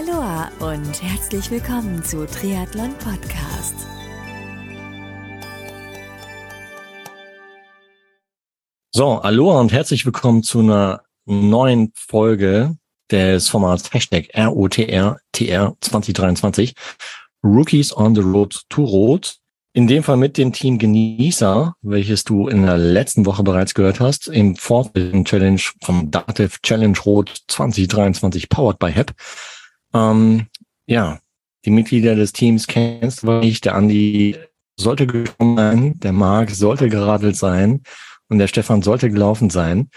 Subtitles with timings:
[0.00, 3.74] Aloha und herzlich willkommen zu Triathlon Podcast.
[8.92, 12.76] So, Aloha und herzlich willkommen zu einer neuen Folge
[13.10, 16.72] des Formats Hashtag ROTR TR 2023
[17.44, 19.34] Rookies on the Road to Road.
[19.74, 24.00] In dem Fall mit dem Team Genießer, welches du in der letzten Woche bereits gehört
[24.00, 29.14] hast, im Fortbildung Challenge vom Dativ Challenge Road 2023 powered by HEP.
[29.94, 30.46] Ähm,
[30.86, 31.18] ja,
[31.64, 33.64] die Mitglieder des Teams kennst du nicht.
[33.64, 34.36] Der Andi
[34.78, 37.82] sollte gekommen sein, der Marc sollte geradelt sein
[38.28, 39.90] und der Stefan sollte gelaufen sein.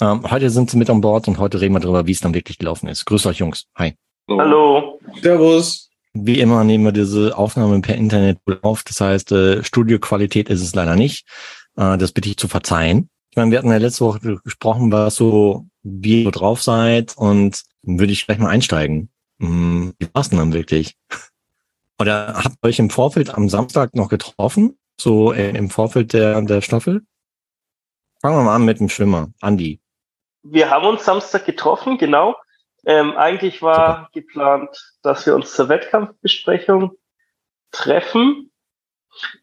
[0.00, 2.34] Ähm, heute sind sie mit an Bord und heute reden wir darüber, wie es dann
[2.34, 3.04] wirklich gelaufen ist.
[3.04, 3.66] Grüß euch, Jungs.
[3.76, 3.94] Hi.
[4.28, 4.98] Hallo.
[5.22, 5.90] Servus.
[6.14, 8.82] Wie immer nehmen wir diese Aufnahme per Internet auf.
[8.84, 11.26] Das heißt, äh, Studioqualität ist es leider nicht.
[11.76, 13.08] Äh, das bitte ich zu verzeihen.
[13.30, 17.62] Ich meine, wir hatten ja letzte Woche gesprochen, was so, wie ihr drauf seid und
[17.82, 19.10] würde ich gleich mal einsteigen.
[19.98, 20.96] Wie war's denn dann wirklich?
[22.00, 24.78] Oder habt ihr euch im Vorfeld am Samstag noch getroffen?
[25.00, 27.02] So äh, im Vorfeld der, der Staffel?
[28.20, 29.28] Fangen wir mal an mit dem Schwimmer.
[29.40, 29.80] Andi.
[30.42, 32.36] Wir haben uns Samstag getroffen, genau.
[32.86, 34.08] Ähm, eigentlich war Super.
[34.12, 36.92] geplant, dass wir uns zur Wettkampfbesprechung
[37.70, 38.50] treffen.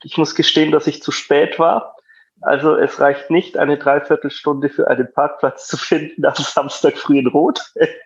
[0.03, 1.95] Ich muss gestehen, dass ich zu spät war.
[2.41, 7.27] Also es reicht nicht, eine Dreiviertelstunde für einen Parkplatz zu finden am Samstag früh in
[7.27, 7.61] Rot.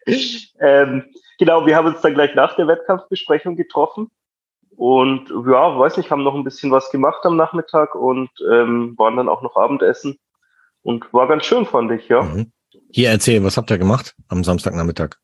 [0.59, 1.05] ähm,
[1.37, 4.11] genau, wir haben uns dann gleich nach der Wettkampfbesprechung getroffen
[4.75, 9.15] und ja, weiß nicht, haben noch ein bisschen was gemacht am Nachmittag und ähm, waren
[9.15, 10.19] dann auch noch Abendessen
[10.81, 12.21] und war ganz schön, fand ich, ja.
[12.21, 12.51] Mhm.
[12.91, 15.15] Hier erzähl, was habt ihr gemacht am Samstagnachmittag?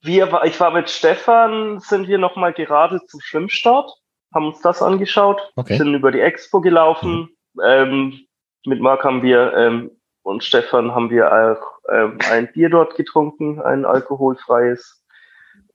[0.00, 3.90] Wir, ich war mit Stefan, sind wir nochmal gerade zum Schwimmstart,
[4.34, 5.76] haben uns das angeschaut, okay.
[5.76, 7.28] sind über die Expo gelaufen.
[7.54, 7.62] Mhm.
[7.64, 8.20] Ähm,
[8.66, 9.90] mit Marc haben wir ähm,
[10.22, 15.04] und Stefan haben wir auch ähm, ein Bier dort getrunken, ein alkoholfreies.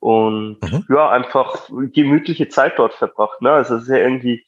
[0.01, 0.85] Und mhm.
[0.89, 3.41] ja, einfach gemütliche Zeit dort verbracht.
[3.41, 3.51] Ne?
[3.51, 4.45] Also es ist ja irgendwie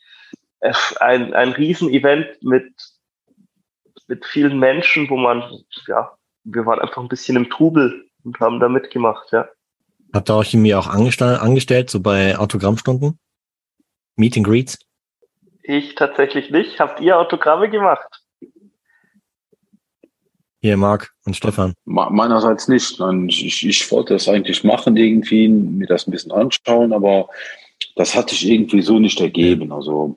[0.60, 2.74] äh, ein, ein Riesenevent mit,
[4.08, 5.44] mit vielen Menschen, wo man
[5.88, 6.12] ja
[6.44, 9.48] wir waren einfach ein bisschen im Trubel und haben da mitgemacht, ja.
[10.14, 13.20] Habt ihr euch mir auch angestellt, angestellt, so bei Autogrammstunden?
[14.16, 14.78] Meet and Greets?
[15.64, 16.80] Ich tatsächlich nicht.
[16.80, 18.23] Habt ihr Autogramme gemacht?
[20.64, 21.74] Hier, Marc und Stefan.
[21.84, 22.98] Meinerseits nicht.
[23.28, 27.28] Ich, ich wollte das eigentlich machen, irgendwie, mir das ein bisschen anschauen, aber
[27.98, 29.74] das hat sich irgendwie so nicht ergeben.
[29.74, 30.16] Also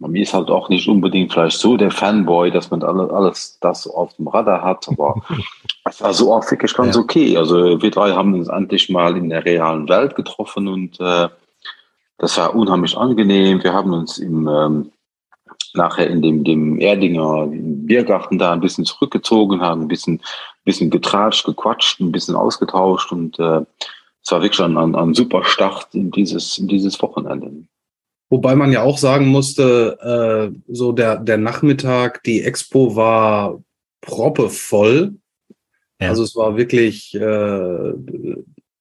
[0.00, 3.86] mir ist halt auch nicht unbedingt vielleicht so der Fanboy, dass man alles, alles das
[3.86, 5.14] auf dem Radar hat, aber
[5.86, 7.00] es war so auch wirklich ganz ja.
[7.00, 7.38] okay.
[7.38, 11.30] Also wir drei haben uns endlich mal in der realen Welt getroffen und äh,
[12.18, 13.64] das war unheimlich angenehm.
[13.64, 14.92] Wir haben uns im ähm,
[15.74, 20.20] nachher in dem, dem Erdinger Biergarten da ein bisschen zurückgezogen, haben ein bisschen,
[20.64, 23.62] bisschen getratscht, gequatscht, ein bisschen ausgetauscht und äh,
[24.22, 27.50] es war wirklich ein, ein, ein super Start in dieses, in dieses Wochenende.
[28.30, 33.62] Wobei man ja auch sagen musste, äh, so der, der Nachmittag, die Expo war
[34.02, 35.14] proppevoll.
[36.00, 36.10] Ja.
[36.10, 37.20] Also es war wirklich, äh,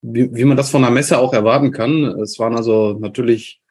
[0.01, 2.03] wie, wie man das von einer Messe auch erwarten kann.
[2.21, 3.61] Es waren also natürlich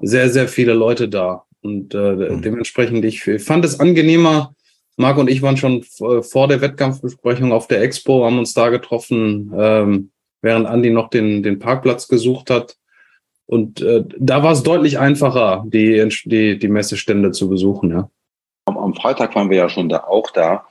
[0.00, 1.45] sehr, sehr viele Leute da.
[1.66, 2.42] Und äh, mhm.
[2.42, 4.54] dementsprechend, ich fand es angenehmer.
[4.96, 9.52] Marc und ich waren schon vor der Wettkampfbesprechung auf der Expo, haben uns da getroffen,
[9.54, 10.10] ähm,
[10.40, 12.76] während Andi noch den, den Parkplatz gesucht hat.
[13.46, 18.10] Und äh, da war es deutlich einfacher, die, die, die Messestände zu besuchen, ja.
[18.66, 20.66] Am, am Freitag waren wir ja schon da auch da.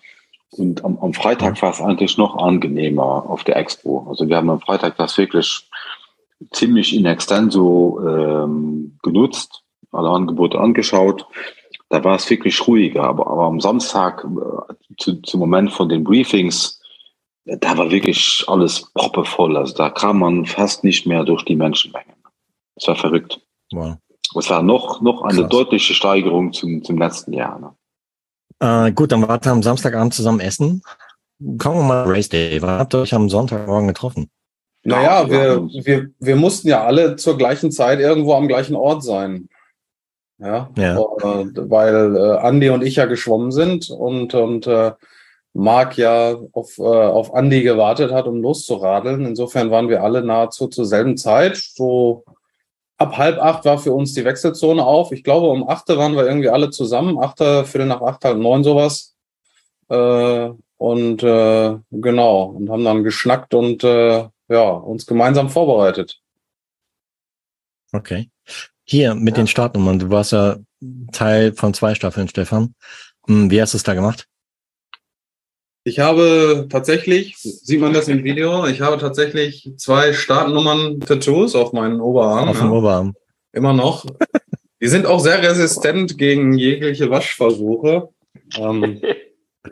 [0.51, 4.07] Und am, am Freitag war es eigentlich noch angenehmer auf der Expo.
[4.09, 5.69] Also wir haben am Freitag das wirklich
[6.51, 9.64] ziemlich in extenso ähm, genutzt,
[9.95, 11.25] alle Angebote angeschaut.
[11.89, 13.03] Da war es wirklich ruhiger.
[13.03, 16.81] Aber, aber am Samstag, äh, zu, zum Moment von den Briefings,
[17.45, 19.55] da war wirklich alles proppevoll.
[19.57, 22.13] Also da kam man fast nicht mehr durch die Menschenmenge.
[22.75, 23.39] Das war verrückt.
[23.71, 23.95] Wow.
[24.37, 25.49] Es war noch, noch eine Krass.
[25.49, 27.59] deutliche Steigerung zum, zum letzten Jahr.
[27.59, 27.71] Ne?
[28.59, 30.81] Äh, gut, dann wart ihr am Samstagabend zusammen essen.
[31.57, 32.61] Kommen wir mal Race Day.
[32.61, 34.29] Wann habt ihr euch am Sonntagmorgen getroffen?
[34.83, 39.49] Naja, wir, wir, wir mussten ja alle zur gleichen Zeit irgendwo am gleichen Ort sein.
[40.37, 40.97] Ja, ja.
[40.97, 44.91] Weil äh, Andi und ich ja geschwommen sind und, und äh,
[45.53, 49.25] Marc ja auf, äh, auf Andi gewartet hat, um loszuradeln.
[49.25, 52.25] Insofern waren wir alle nahezu zur selben Zeit, so
[52.97, 55.11] ab halb acht war für uns die Wechselzone auf.
[55.11, 57.17] Ich glaube, um acht waren wir irgendwie alle zusammen.
[57.17, 59.15] Achter, Viertel nach acht, halb neun sowas.
[59.89, 66.19] Äh, und äh, genau, und haben dann geschnackt und äh, ja, uns gemeinsam vorbereitet.
[67.93, 68.29] Okay.
[68.85, 69.43] Hier mit ja.
[69.43, 69.99] den Startnummern.
[69.99, 70.57] Du warst ja
[71.11, 72.75] Teil von zwei Staffeln, Stefan.
[73.27, 74.27] Hm, wie hast du es da gemacht?
[75.83, 82.01] Ich habe tatsächlich, sieht man das im Video, ich habe tatsächlich zwei Startnummern-Tattoos auf meinen
[82.01, 82.49] Oberarm.
[82.49, 82.73] Auf dem ja.
[82.73, 83.15] Oberarm.
[83.53, 84.05] Immer noch.
[84.81, 88.09] Die sind auch sehr resistent gegen jegliche Waschversuche.
[88.57, 89.01] Ähm,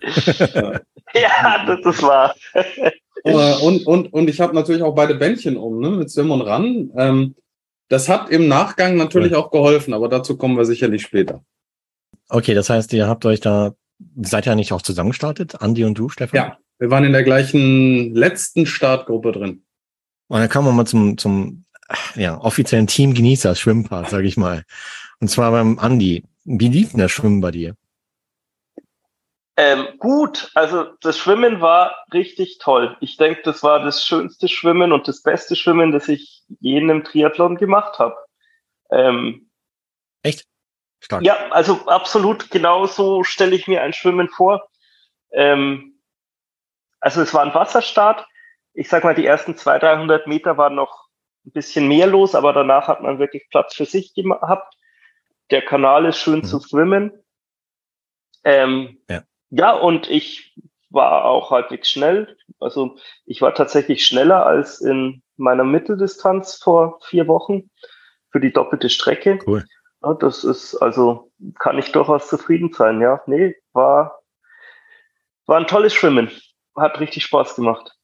[1.14, 2.36] ja, das ist wahr.
[3.24, 6.92] Und, und, und ich habe natürlich auch beide Bändchen um, ne, mit Swim und Ran.
[6.96, 7.36] Ähm,
[7.94, 11.46] das hat im Nachgang natürlich auch geholfen, aber dazu kommen wir sicherlich später.
[12.28, 13.76] Okay, das heißt, ihr habt euch da,
[14.20, 16.36] seid ihr nicht auch zusammengestartet, Andi und du, Stefan?
[16.36, 19.64] Ja, wir waren in der gleichen letzten Startgruppe drin.
[20.28, 21.66] Und dann kommen wir mal zum, zum
[22.16, 24.64] ja, offiziellen Team Genießer Schwimmpart, sage ich mal.
[25.20, 26.24] Und zwar beim Andi.
[26.46, 27.76] Wie lief denn das Schwimmen bei dir?
[29.56, 32.98] Ähm, gut, also das Schwimmen war richtig toll.
[33.02, 36.90] Ich denke, das war das schönste Schwimmen und das beste Schwimmen, das ich je in
[36.90, 38.16] einem Triathlon gemacht habe.
[38.90, 39.52] Ähm,
[40.24, 40.46] Echt?
[41.00, 41.24] Stark.
[41.24, 44.70] Ja, also absolut genau so stelle ich mir ein Schwimmen vor.
[45.32, 46.00] Ähm,
[47.00, 48.26] also es war ein Wasserstart.
[48.74, 51.10] Ich sag mal, die ersten 200, 300 Meter waren noch
[51.46, 54.78] ein bisschen mehr los, aber danach hat man wirklich Platz für sich gehabt.
[55.52, 56.44] Der Kanal ist schön mhm.
[56.46, 57.12] zu schwimmen.
[58.46, 59.24] Ähm, ja.
[59.56, 60.56] Ja, und ich
[60.90, 62.38] war auch halbwegs schnell.
[62.60, 67.70] Also ich war tatsächlich schneller als in meiner Mitteldistanz vor vier Wochen
[68.32, 69.38] für die doppelte Strecke.
[69.46, 69.64] Cool.
[70.02, 73.22] Ja, das ist, also kann ich durchaus zufrieden sein, ja.
[73.28, 74.20] Nee, war,
[75.46, 76.32] war ein tolles Schwimmen.
[76.76, 77.96] Hat richtig Spaß gemacht.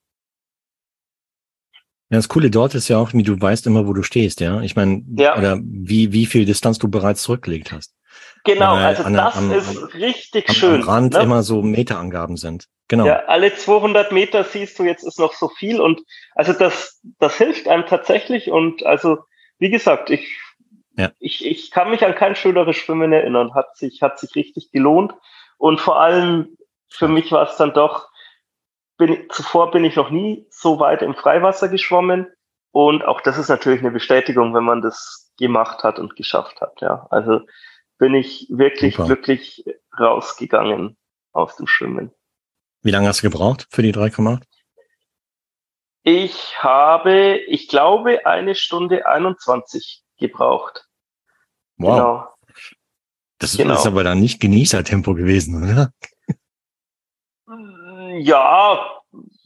[2.12, 4.62] Ja, das Coole dort ist ja auch, wie du weißt immer, wo du stehst, ja.
[4.62, 5.36] Ich meine, ja.
[5.36, 7.96] oder wie, wie viel Distanz du bereits zurückgelegt hast.
[8.46, 10.82] Genau, Weil also an, das am, ist richtig am, schön.
[10.82, 11.20] Am Rand ne?
[11.20, 12.68] immer so Meterangaben sind.
[12.88, 13.06] Genau.
[13.06, 16.02] Ja, alle 200 Meter siehst du, jetzt ist noch so viel und
[16.36, 19.20] also das, das hilft einem tatsächlich und also,
[19.60, 20.40] wie gesagt, ich,
[20.98, 21.12] ja.
[21.20, 23.54] ich, ich kann mich an kein schöneres Schwimmen erinnern.
[23.54, 25.14] Hat sich, hat sich richtig gelohnt
[25.58, 26.58] und vor allem
[26.90, 28.10] für mich war es dann doch,
[28.98, 32.28] bin, zuvor bin ich noch nie so weit im Freiwasser geschwommen.
[32.72, 36.82] Und auch das ist natürlich eine Bestätigung, wenn man das gemacht hat und geschafft hat.
[36.82, 37.42] Ja, also
[38.00, 39.08] bin ich wirklich Super.
[39.08, 39.64] glücklich
[40.00, 40.98] rausgegangen
[41.32, 42.12] aus dem Schwimmen.
[42.82, 44.42] Wie lange hast du gebraucht für die 3,8?
[46.04, 50.88] Ich habe, ich glaube, eine Stunde 21 gebraucht.
[51.78, 51.98] Wow.
[51.98, 52.34] Genau.
[53.38, 53.76] Das genau.
[53.76, 55.94] ist aber dann nicht Genießertempo gewesen, oder?
[58.18, 59.02] Ja,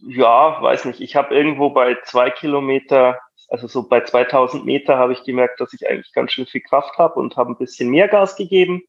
[0.07, 0.99] ja, weiß nicht.
[0.99, 3.19] Ich habe irgendwo bei zwei Kilometer,
[3.49, 6.97] also so bei 2000 Meter habe ich gemerkt, dass ich eigentlich ganz schön viel Kraft
[6.97, 8.83] habe und habe ein bisschen mehr Gas gegeben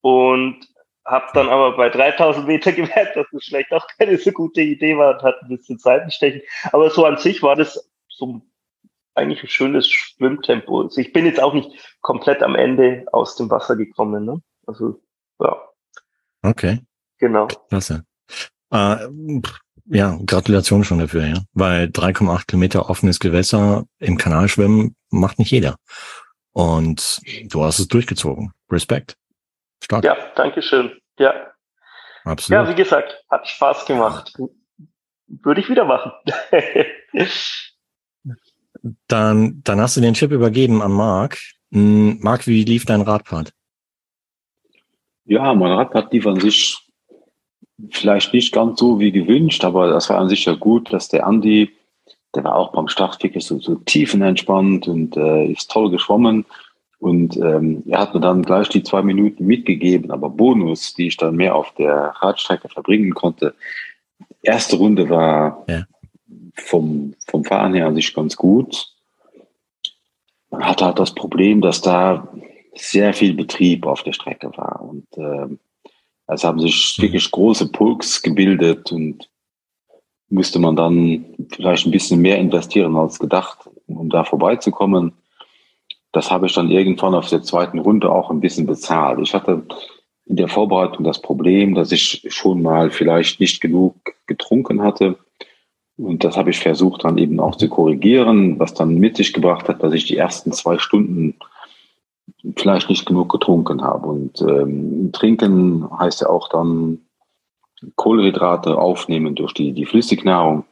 [0.00, 0.66] und
[1.04, 4.96] habe dann aber bei 3000 Meter gemerkt, dass das vielleicht auch keine so gute Idee
[4.96, 6.42] war und hat ein bisschen Seitenstechen.
[6.72, 8.42] Aber so an sich war das so
[9.14, 10.82] eigentlich ein schönes Schwimmtempo.
[10.82, 11.70] Also ich bin jetzt auch nicht
[12.00, 14.24] komplett am Ende aus dem Wasser gekommen.
[14.24, 14.42] Ne?
[14.66, 15.02] Also
[15.40, 15.60] ja.
[16.42, 16.80] Okay.
[17.18, 17.46] Genau.
[17.68, 18.04] Klasse.
[18.72, 19.08] Äh,
[19.86, 21.42] ja, Gratulation schon dafür, ja.
[21.52, 25.76] Weil 3,8 Kilometer offenes Gewässer im Kanal schwimmen macht nicht jeder.
[26.52, 28.52] Und du hast es durchgezogen.
[28.70, 29.16] Respekt.
[29.82, 30.04] Stark.
[30.04, 30.92] Ja, danke schön.
[31.18, 31.52] Ja.
[32.24, 32.66] Absolut.
[32.66, 34.32] Ja, wie gesagt, hat Spaß gemacht.
[35.26, 36.12] Würde ich wieder machen.
[39.08, 41.38] dann, dann hast du den Chip übergeben an Marc.
[41.72, 43.52] Hm, Marc, wie lief dein Radpart?
[45.24, 46.78] Ja, mein Radpart lief an sich
[47.90, 51.26] vielleicht nicht ganz so wie gewünscht, aber das war an sich ja gut, dass der
[51.26, 51.70] Andi,
[52.34, 56.44] der war auch beim Start wirklich so, so tiefenentspannt und äh, ist toll geschwommen.
[56.98, 61.16] Und ähm, er hat mir dann gleich die zwei Minuten mitgegeben, aber Bonus, die ich
[61.16, 63.54] dann mehr auf der Radstrecke verbringen konnte.
[64.40, 65.84] Erste Runde war ja.
[66.54, 68.86] vom, vom Fahren her an sich ganz gut.
[70.50, 72.28] Man hatte halt das Problem, dass da
[72.74, 74.80] sehr viel Betrieb auf der Strecke war.
[74.82, 75.58] Und ähm,
[76.26, 77.02] es haben sich mhm.
[77.02, 79.28] wirklich große Pulks gebildet und
[80.28, 85.12] müsste man dann vielleicht ein bisschen mehr investieren als gedacht, um da vorbeizukommen.
[86.10, 89.18] Das habe ich dann irgendwann auf der zweiten Runde auch ein bisschen bezahlt.
[89.22, 89.62] Ich hatte
[90.24, 95.18] in der Vorbereitung das Problem, dass ich schon mal vielleicht nicht genug getrunken hatte.
[95.98, 99.68] Und das habe ich versucht dann eben auch zu korrigieren, was dann mit sich gebracht
[99.68, 101.34] hat, dass ich die ersten zwei Stunden
[102.56, 104.08] vielleicht nicht genug getrunken habe.
[104.08, 107.00] Und ähm, trinken heißt ja auch dann
[107.96, 110.64] Kohlenhydrate aufnehmen durch die, die Flüssignahrung.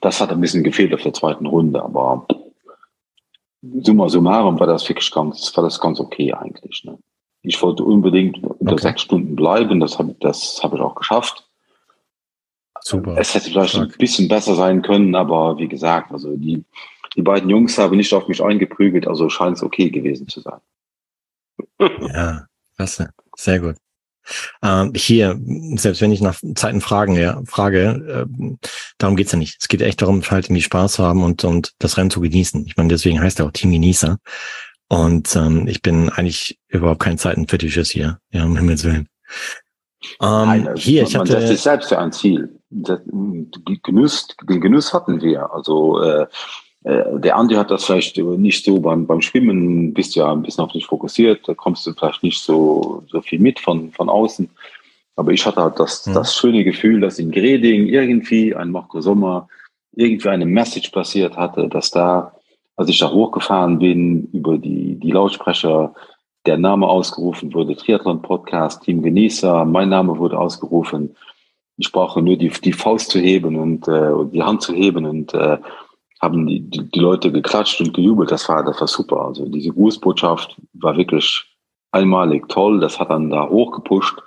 [0.00, 2.26] Das hat ein bisschen gefehlt auf der zweiten Runde, aber
[3.82, 6.84] summa summarum war das wirklich ganz, war das ganz okay eigentlich.
[6.84, 6.98] Ne?
[7.42, 8.82] Ich wollte unbedingt unter okay.
[8.82, 11.48] sechs Stunden bleiben, das habe das hab ich auch geschafft.
[12.80, 13.16] Super.
[13.18, 13.92] Es hätte vielleicht Stark.
[13.92, 16.64] ein bisschen besser sein können, aber wie gesagt, also die,
[17.16, 20.60] die beiden Jungs haben nicht auf mich eingeprügelt, also scheint es okay gewesen zu sein.
[22.12, 22.46] Ja,
[22.76, 23.10] klasse.
[23.36, 23.76] Sehr gut.
[24.62, 25.38] Ähm, hier,
[25.76, 28.66] selbst wenn ich nach Zeiten fragen, ja, frage, äh,
[28.98, 29.56] darum geht's ja nicht.
[29.60, 32.66] Es geht echt darum, halt irgendwie Spaß zu haben und, und das Rennen zu genießen.
[32.66, 34.18] Ich meine, deswegen heißt er auch Team Genießer.
[34.88, 39.08] Und ähm, ich bin eigentlich überhaupt kein Zeitenfetischist hier, ja, um Himmels Willen.
[40.20, 42.60] Ähm, Nein, hier, ich hatte, das ist selbst ja ein Ziel.
[42.70, 43.00] Das,
[43.82, 45.52] Genuss, den Genuss hatten wir.
[45.52, 46.26] Also äh,
[46.86, 50.70] der Andi hat das vielleicht nicht so beim, beim Schwimmen, bist ja ein bisschen auf
[50.70, 54.48] dich fokussiert, da kommst du vielleicht nicht so, so viel mit von, von außen.
[55.16, 56.14] Aber ich hatte halt das, mhm.
[56.14, 59.48] das schöne Gefühl, dass in Greding irgendwie ein Marco Sommer
[59.96, 62.32] irgendwie eine Message passiert hatte, dass da,
[62.76, 65.92] als ich da hochgefahren bin, über die, die Lautsprecher
[66.44, 71.16] der Name ausgerufen wurde, Triathlon Podcast, Team Genießer, mein Name wurde ausgerufen.
[71.78, 75.34] Ich brauche nur die, die Faust zu heben und äh, die Hand zu heben und
[75.34, 75.58] äh,
[76.20, 78.30] haben die, die, die Leute geklatscht und gejubelt.
[78.30, 79.26] Das war, das war super.
[79.26, 81.44] Also diese Grußbotschaft war wirklich
[81.92, 82.80] einmalig toll.
[82.80, 84.18] Das hat dann da hochgepusht.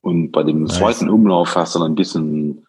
[0.00, 0.78] Und bei dem nice.
[0.78, 2.66] zweiten Umlauf war es dann ein bisschen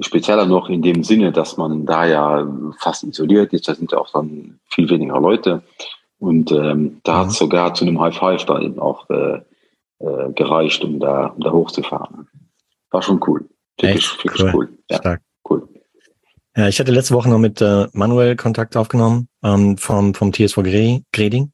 [0.00, 2.46] spezieller noch in dem Sinne, dass man da ja
[2.78, 3.68] fast isoliert ist.
[3.68, 5.62] Da sind ja auch dann viel weniger Leute.
[6.18, 7.18] Und ähm, da mhm.
[7.18, 9.40] hat es sogar zu einem High Five da eben auch äh,
[9.98, 12.28] äh, gereicht, um da, um da hochzufahren.
[12.90, 13.48] War schon cool.
[13.78, 14.52] Wirklich, wirklich cool.
[14.54, 14.78] cool.
[14.90, 15.22] Ja, Stark.
[16.56, 20.62] Ja, ich hatte letzte Woche noch mit äh, Manuel Kontakt aufgenommen ähm, vom, vom TSV
[21.12, 21.52] Greding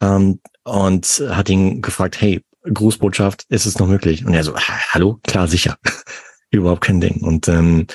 [0.00, 4.24] ähm, und hat ihn gefragt, hey, Grußbotschaft, ist es noch möglich?
[4.24, 5.76] Und er so, hallo, klar, sicher.
[6.50, 7.20] Überhaupt kein Ding.
[7.22, 7.86] Und ähm,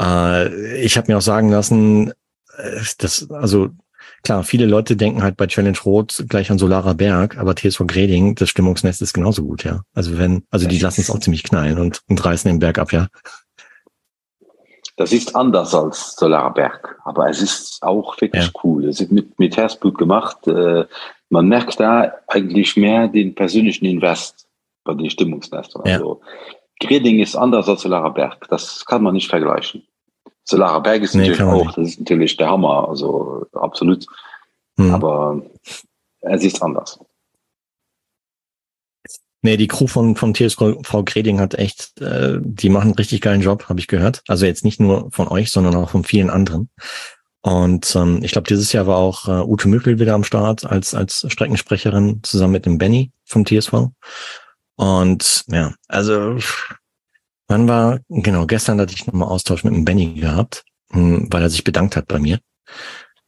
[0.00, 2.10] äh, ich habe mir auch sagen lassen,
[2.56, 3.68] äh, dass, also
[4.24, 8.34] klar, viele Leute denken halt bei Challenge Rot gleich an Solarer Berg, aber TSV Greding,
[8.34, 9.82] das Stimmungsnest ist genauso gut, ja.
[9.94, 12.92] Also wenn, also die lassen es auch ziemlich knallen und, und reißen den Berg ab,
[12.92, 13.06] ja.
[14.96, 18.50] Das ist anders als Solarberg, aber es ist auch wirklich ja.
[18.64, 18.86] cool.
[18.86, 20.46] Es ist mit, mit Herzblut gemacht.
[20.46, 20.86] Äh,
[21.28, 24.48] man merkt da eigentlich mehr den persönlichen Invest
[24.84, 25.82] bei den Stimmungsnestern.
[25.84, 25.94] Ja.
[25.94, 26.20] Also,
[26.80, 28.48] Greding ist anders als Solarberg.
[28.48, 29.86] Das kann man nicht vergleichen.
[30.44, 34.06] Solarberg ist nee, natürlich auch, das ist natürlich der Hammer, also absolut.
[34.78, 34.94] Hm.
[34.94, 35.42] Aber
[36.20, 36.98] es ist anders.
[39.46, 43.42] Nee, die Crew von, von TSV Greding hat echt, äh, die machen einen richtig geilen
[43.42, 44.24] Job, habe ich gehört.
[44.26, 46.68] Also jetzt nicht nur von euch, sondern auch von vielen anderen.
[47.42, 50.94] Und ähm, ich glaube, dieses Jahr war auch äh, Ute Mückel wieder am Start als,
[50.94, 53.90] als Streckensprecherin zusammen mit dem Benny vom TSV.
[54.74, 56.38] Und ja, also
[57.46, 61.42] wann war, genau, gestern hatte ich nochmal Austausch mit dem Benny gehabt, mh, hm, weil
[61.42, 62.40] er sich bedankt hat bei mir.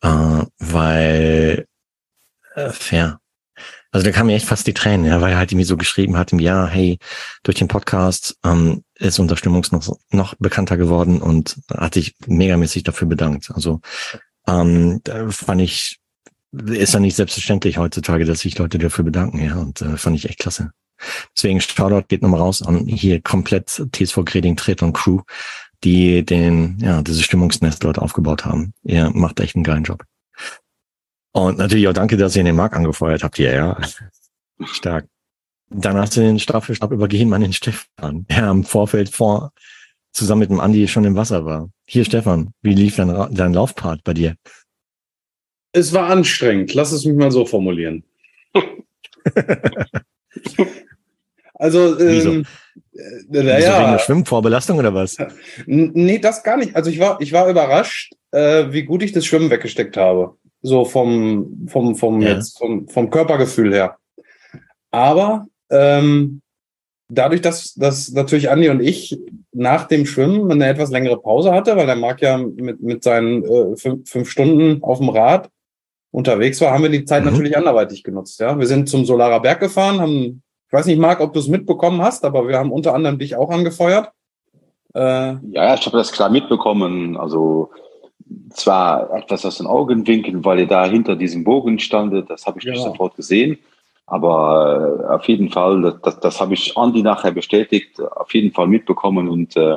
[0.03, 1.67] Äh, weil,
[2.57, 3.21] äh, fair,
[3.91, 6.17] also da kam mir echt fast die Tränen, ja, weil er halt irgendwie so geschrieben
[6.17, 6.99] hat im Jahr, hey,
[7.43, 12.83] durch den Podcast ähm, ist unser Stimmungs noch, noch bekannter geworden und hat sich megamäßig
[12.83, 13.51] dafür bedankt.
[13.55, 13.81] Also
[14.47, 15.99] ähm, da fand ich,
[16.53, 20.29] ist ja nicht selbstverständlich heutzutage, dass sich Leute dafür bedanken, ja, und äh, fand ich
[20.29, 20.71] echt klasse.
[21.35, 25.21] Deswegen Shoutout geht nochmal raus an hier komplett TSV Greding Tret und Crew,
[25.85, 28.75] die den, ja, dieses Stimmungsnest dort aufgebaut haben.
[28.83, 30.05] Ihr macht echt einen geilen Job.
[31.39, 33.79] Und natürlich auch danke, dass ihr den Marc angefeuert habt hier, ja.
[34.65, 35.07] Stark.
[35.71, 39.53] Dann hast du den Staffelstab übergeben an den Stefan, der im Vorfeld vor,
[40.11, 41.71] zusammen mit dem Andi schon im Wasser war.
[41.87, 44.35] Hier, Stefan, wie lief dein, dein Laufpart bei dir?
[45.71, 46.75] Es war anstrengend.
[46.75, 48.03] Lass es mich mal so formulieren.
[51.55, 52.47] also, ähm,
[52.95, 53.81] äh, naja.
[53.81, 55.17] Wegen der Schwimmvorbelastung oder was?
[55.67, 56.75] Nee, das gar nicht.
[56.75, 60.37] Also ich war, ich war überrascht, äh, wie gut ich das Schwimmen weggesteckt habe.
[60.63, 62.31] So vom, vom, vom, ja.
[62.31, 63.97] jetzt, vom, vom Körpergefühl her.
[64.91, 66.41] Aber ähm,
[67.09, 69.19] dadurch, dass, dass natürlich Andi und ich
[69.53, 73.45] nach dem Schwimmen eine etwas längere Pause hatte, weil der Marc ja mit, mit seinen
[73.45, 75.49] äh, fünf, fünf Stunden auf dem Rad
[76.11, 77.31] unterwegs war, haben wir die Zeit mhm.
[77.31, 78.41] natürlich anderweitig genutzt.
[78.41, 81.49] Ja, wir sind zum Solarer Berg gefahren, haben, ich weiß nicht, Marc, ob du es
[81.49, 84.11] mitbekommen hast, aber wir haben unter anderem dich auch angefeuert.
[84.95, 85.01] Äh,
[85.51, 87.17] ja, ich habe das klar mitbekommen.
[87.17, 87.71] Also
[88.51, 92.67] zwar etwas aus den Augenwinkeln, weil ihr da hinter diesem Bogen standet, das habe ich
[92.67, 93.59] nicht sofort gesehen.
[94.07, 98.53] Aber äh, auf jeden Fall, das, das, das habe ich Andi nachher bestätigt, auf jeden
[98.53, 99.77] Fall mitbekommen und äh,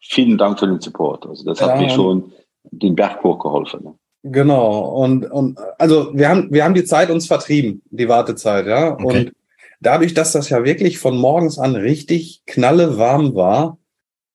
[0.00, 1.26] vielen Dank für den Support.
[1.26, 2.32] Also das hat ja, mir schon
[2.64, 3.84] den Berg hochgeholfen.
[3.84, 3.94] Ne?
[4.22, 4.80] Genau.
[4.80, 8.94] Und, und also wir haben, wir haben die Zeit uns vertrieben, die Wartezeit, ja.
[8.94, 9.04] Okay.
[9.04, 9.32] Und
[9.80, 13.78] dadurch, dass das ja wirklich von morgens an richtig knalle warm war,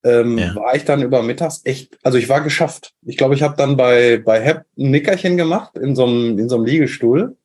[0.05, 0.55] ähm, ja.
[0.55, 2.93] war ich dann über mittags echt, also ich war geschafft.
[3.05, 6.47] Ich glaube, ich habe dann bei, bei Hep ein Nickerchen gemacht in so einem, in
[6.47, 7.35] so einem Liegestuhl.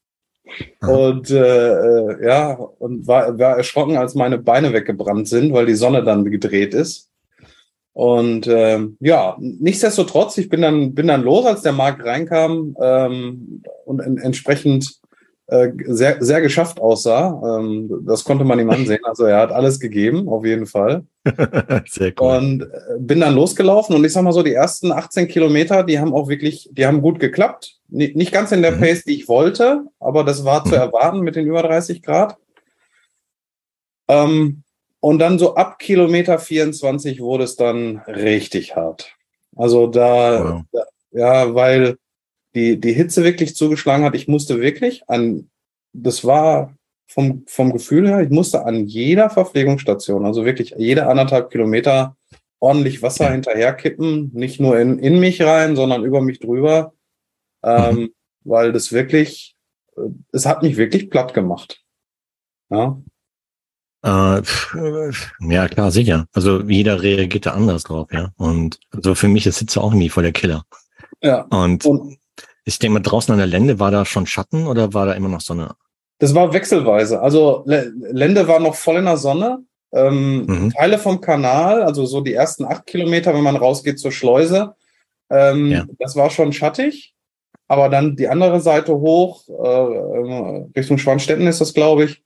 [0.81, 0.93] Aha.
[0.93, 5.75] Und äh, äh, ja, und war, war erschrocken, als meine Beine weggebrannt sind, weil die
[5.75, 7.09] Sonne dann gedreht ist.
[7.93, 13.63] Und ähm, ja, nichtsdestotrotz, ich bin dann, bin dann los, als der Markt reinkam ähm,
[13.85, 15.00] und en entsprechend äh,
[15.87, 17.59] sehr, sehr geschafft aussah.
[17.59, 19.05] Ähm, das konnte man ihm ansehen.
[19.05, 21.05] Also er hat alles gegeben, auf jeden Fall.
[21.89, 22.37] sehr cool.
[22.37, 22.67] Und äh,
[22.99, 26.29] bin dann losgelaufen und ich sag mal so, die ersten 18 Kilometer, die haben auch
[26.29, 27.79] wirklich, die haben gut geklappt.
[27.89, 28.81] Nicht ganz in der mhm.
[28.81, 30.81] Pace, die ich wollte, aber das war zu mhm.
[30.81, 32.37] erwarten mit den über 30 Grad.
[34.09, 34.63] Ähm,
[35.01, 39.17] und dann so ab Kilometer 24 wurde es dann richtig hart.
[39.57, 40.63] Also da, wow.
[40.73, 41.97] da ja, weil
[42.55, 44.15] die, die Hitze wirklich zugeschlagen hat.
[44.15, 45.51] Ich musste wirklich an,
[45.93, 46.75] das war
[47.07, 52.17] vom, vom Gefühl her, ich musste an jeder Verpflegungsstation, also wirklich jede anderthalb Kilometer
[52.61, 56.93] ordentlich Wasser hinterherkippen, nicht nur in, in mich rein, sondern über mich drüber,
[57.65, 58.15] ähm, mhm.
[58.45, 59.57] weil das wirklich,
[60.33, 61.83] es hat mich wirklich platt gemacht.
[62.71, 63.01] Ja.
[64.03, 64.43] Äh,
[65.41, 66.27] ja, klar, sicher.
[66.33, 68.33] Also jeder reagiert da anders drauf, ja.
[68.37, 70.65] Und so für mich ist Hitze auch nie voll der Killer.
[71.23, 71.43] Ja.
[71.51, 72.19] Und, und
[72.65, 75.29] ich denke mal, draußen an der Lände war da schon Schatten oder war da immer
[75.29, 75.75] noch Sonne?
[76.19, 77.21] Das war wechselweise.
[77.21, 79.65] Also Lände war noch voll in der Sonne.
[79.93, 80.71] Ähm, mhm.
[80.71, 84.75] Teile vom Kanal, also so die ersten acht Kilometer, wenn man rausgeht zur Schleuse,
[85.31, 85.85] ähm, ja.
[85.99, 87.15] das war schon schattig.
[87.67, 92.23] Aber dann die andere Seite hoch, äh, Richtung Schwanstetten ist das, glaube ich,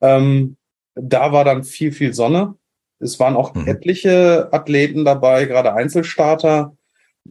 [0.00, 0.56] ähm,
[0.94, 2.54] da war dann viel, viel Sonne.
[2.98, 3.66] Es waren auch mhm.
[3.66, 6.74] etliche Athleten dabei, gerade Einzelstarter,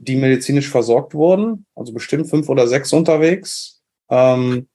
[0.02, 3.82] die medizinisch versorgt wurden, also bestimmt fünf oder sechs unterwegs.
[4.10, 4.68] Ähm,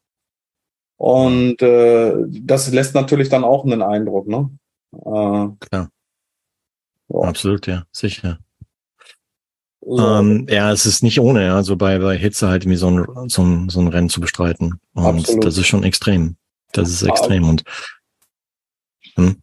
[0.97, 4.51] und äh, das lässt natürlich dann auch einen Eindruck, ne?
[4.93, 5.91] Äh, Klar.
[7.09, 7.21] Ja.
[7.23, 8.39] Absolut, ja, sicher.
[9.81, 9.99] So.
[9.99, 13.29] Ähm, ja, es ist nicht ohne, ja, so bei, bei Hitze halt irgendwie so ein,
[13.29, 14.79] so ein, so ein Rennen zu bestreiten.
[14.95, 15.45] Und Absolut.
[15.45, 16.37] das ist schon extrem.
[16.73, 17.49] Das ist extrem.
[17.49, 17.65] Und
[19.15, 19.43] hm?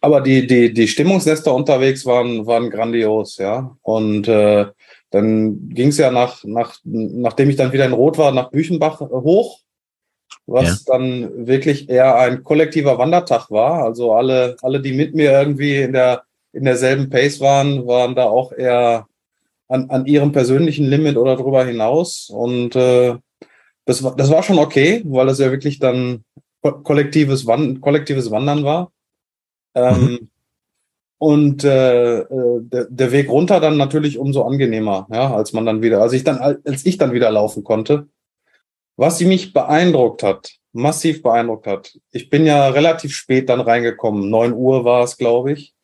[0.00, 3.76] aber die, die, die Stimmungsnester unterwegs waren, waren grandios, ja.
[3.82, 4.66] Und äh,
[5.14, 8.98] dann ging es ja nach, nach, nachdem ich dann wieder in Rot war, nach Büchenbach
[8.98, 9.60] hoch,
[10.46, 10.92] was ja.
[10.92, 13.84] dann wirklich eher ein kollektiver Wandertag war.
[13.84, 18.24] Also alle, alle, die mit mir irgendwie in der, in derselben Pace waren, waren da
[18.24, 19.06] auch eher
[19.68, 22.28] an, an ihrem persönlichen Limit oder drüber hinaus.
[22.28, 23.14] Und äh,
[23.84, 26.24] das, war, das war schon okay, weil es ja wirklich dann
[26.60, 28.90] kollektives, Wand, kollektives Wandern war.
[29.76, 30.28] Ähm, mhm.
[31.24, 35.80] Und äh, äh, der, der Weg runter dann natürlich umso angenehmer, ja, als man dann
[35.80, 38.08] wieder, als ich dann, als ich dann wieder laufen konnte.
[38.98, 41.98] Was sie mich beeindruckt hat, massiv beeindruckt hat.
[42.10, 44.28] Ich bin ja relativ spät dann reingekommen.
[44.28, 45.74] Neun Uhr war es, glaube ich.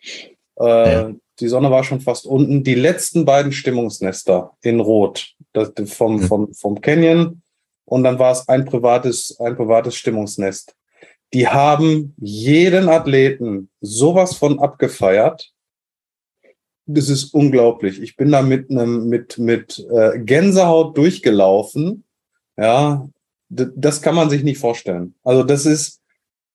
[0.61, 1.11] Äh, ja.
[1.41, 2.63] Die Sonne war schon fast unten.
[2.63, 6.23] Die letzten beiden Stimmungsnester in Rot, das, vom, mhm.
[6.25, 7.41] vom, vom Canyon.
[7.87, 10.75] Und dann war es ein privates, ein privates Stimmungsnest
[11.33, 15.53] die haben jeden Athleten sowas von abgefeiert.
[16.87, 18.01] Das ist unglaublich.
[18.03, 22.05] Ich bin da mit einem mit mit äh, Gänsehaut durchgelaufen.
[22.57, 23.09] Ja,
[23.49, 25.15] das kann man sich nicht vorstellen.
[25.23, 26.01] Also das ist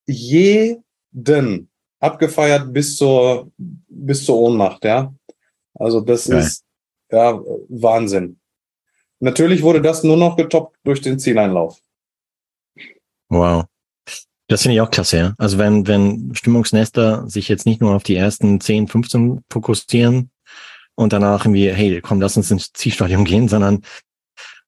[0.06, 4.84] jeden abgefeiert bis zur bis zur Ohnmacht.
[4.84, 5.14] Ja,
[5.74, 6.40] also das Geil.
[6.40, 6.66] ist
[7.12, 8.40] ja Wahnsinn.
[9.20, 11.82] Natürlich wurde das nur noch getoppt durch den Zieleinlauf.
[13.30, 13.66] Wow.
[14.48, 15.34] Das finde ich auch klasse, ja.
[15.38, 20.30] Also wenn, wenn Stimmungsnester sich jetzt nicht nur auf die ersten 10, 15 fokussieren
[20.96, 23.82] und danach irgendwie, hey, komm, lass uns ins Zielstadion gehen, sondern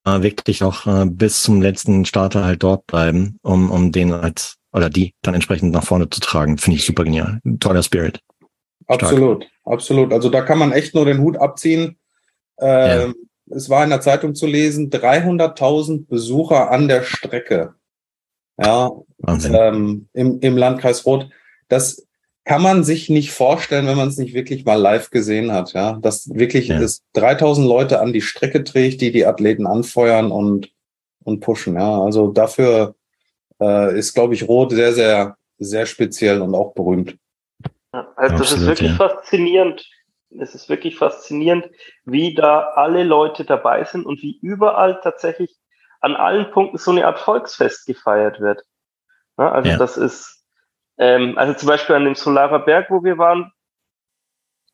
[0.05, 4.55] äh, wirklich auch äh, bis zum letzten Starter halt dort bleiben, um, um den halt
[4.73, 7.39] oder die dann entsprechend nach vorne zu tragen, finde ich super genial.
[7.59, 8.21] Toller Spirit.
[8.83, 9.03] Stark.
[9.03, 10.13] Absolut, absolut.
[10.13, 11.97] Also da kann man echt nur den Hut abziehen.
[12.59, 13.13] Äh, ja.
[13.49, 17.75] Es war in der Zeitung zu lesen, 300.000 Besucher an der Strecke
[18.57, 18.91] ja,
[19.27, 21.29] ähm, im, im Landkreis Rot.
[21.67, 22.07] Das
[22.43, 25.73] kann man sich nicht vorstellen, wenn man es nicht wirklich mal live gesehen hat.
[25.73, 26.79] Ja, dass wirklich ja.
[26.79, 30.71] es 3000 Leute an die Strecke trägt, die die Athleten anfeuern und
[31.27, 31.75] und pushen.
[31.75, 32.95] Ja, also dafür
[33.59, 37.17] äh, ist, glaube ich, Rot sehr, sehr, sehr speziell und auch berühmt.
[37.93, 38.95] Ja, also das Absolut, ist wirklich ja.
[38.95, 39.89] faszinierend.
[40.39, 41.69] Es ist wirklich faszinierend,
[42.05, 45.57] wie da alle Leute dabei sind und wie überall tatsächlich
[46.01, 48.63] an allen Punkten so eine Art Volksfest gefeiert wird.
[49.37, 49.77] Ja, also ja.
[49.77, 50.45] das ist,
[50.97, 53.51] ähm, also zum Beispiel an dem Solarer Berg, wo wir waren,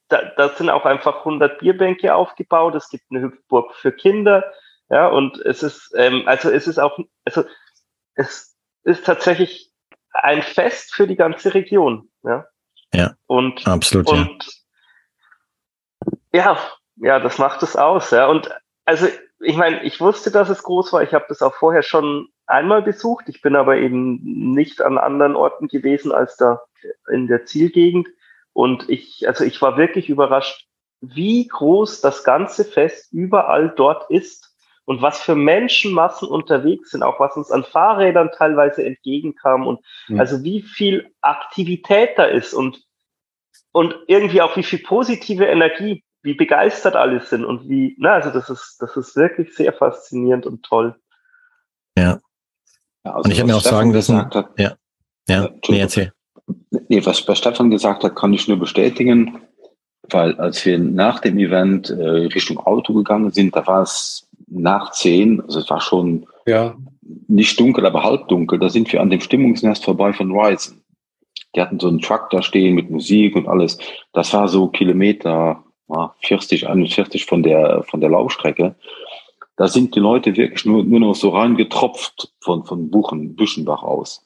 [0.09, 2.75] da, da sind auch einfach 100 Bierbänke aufgebaut.
[2.75, 4.43] Es gibt eine Hüpfburg für Kinder.
[4.89, 7.45] Ja, und es ist, ähm, also es ist auch, also
[8.15, 9.71] es ist tatsächlich
[10.11, 12.09] ein Fest für die ganze Region.
[12.23, 12.45] Ja,
[12.93, 14.07] ja und, absolut.
[14.07, 14.63] Und,
[16.31, 16.53] ja.
[16.53, 16.59] ja,
[16.97, 18.11] ja, das macht es aus.
[18.11, 18.51] Ja, und
[18.85, 19.07] also
[19.43, 21.03] ich meine, ich wusste, dass es groß war.
[21.03, 23.29] Ich habe das auch vorher schon einmal besucht.
[23.29, 24.19] Ich bin aber eben
[24.53, 26.61] nicht an anderen Orten gewesen als da
[27.11, 28.07] in der Zielgegend.
[28.53, 30.67] Und ich, also ich war wirklich überrascht,
[31.01, 37.19] wie groß das ganze Fest überall dort ist und was für Menschenmassen unterwegs sind, auch
[37.19, 40.19] was uns an Fahrrädern teilweise entgegenkam und mhm.
[40.19, 42.83] also wie viel Aktivität da ist und,
[43.71, 48.31] und irgendwie auch wie viel positive Energie, wie begeistert alle sind und wie, na, also
[48.31, 50.95] das ist, das ist wirklich sehr faszinierend und toll.
[51.97, 52.19] Ja.
[53.05, 54.75] ja also und ich habe mir auch Stefan sagen lassen, hat, ja,
[55.27, 56.13] ja, nee, erzähl.
[56.87, 59.41] Nee, was, was Stefan gesagt hat, kann ich nur bestätigen,
[60.09, 64.91] weil als wir nach dem Event äh, Richtung Auto gegangen sind, da war es nach
[64.91, 66.75] zehn, also es war schon ja.
[67.27, 70.81] nicht dunkel, aber halb dunkel, da sind wir an dem Stimmungsnest vorbei von Ryzen.
[71.55, 73.77] Die hatten so einen Truck da stehen mit Musik und alles.
[74.11, 75.63] Das war so Kilometer
[76.21, 78.75] 40, 41 von der, von der Laufstrecke.
[79.55, 84.25] Da sind die Leute wirklich nur, nur noch so reingetropft von, von Buchen, Büschenbach aus.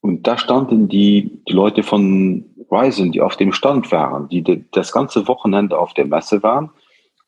[0.00, 4.64] Und da standen die, die Leute von Ryzen, die auf dem Stand waren, die de,
[4.72, 6.70] das ganze Wochenende auf der Messe waren,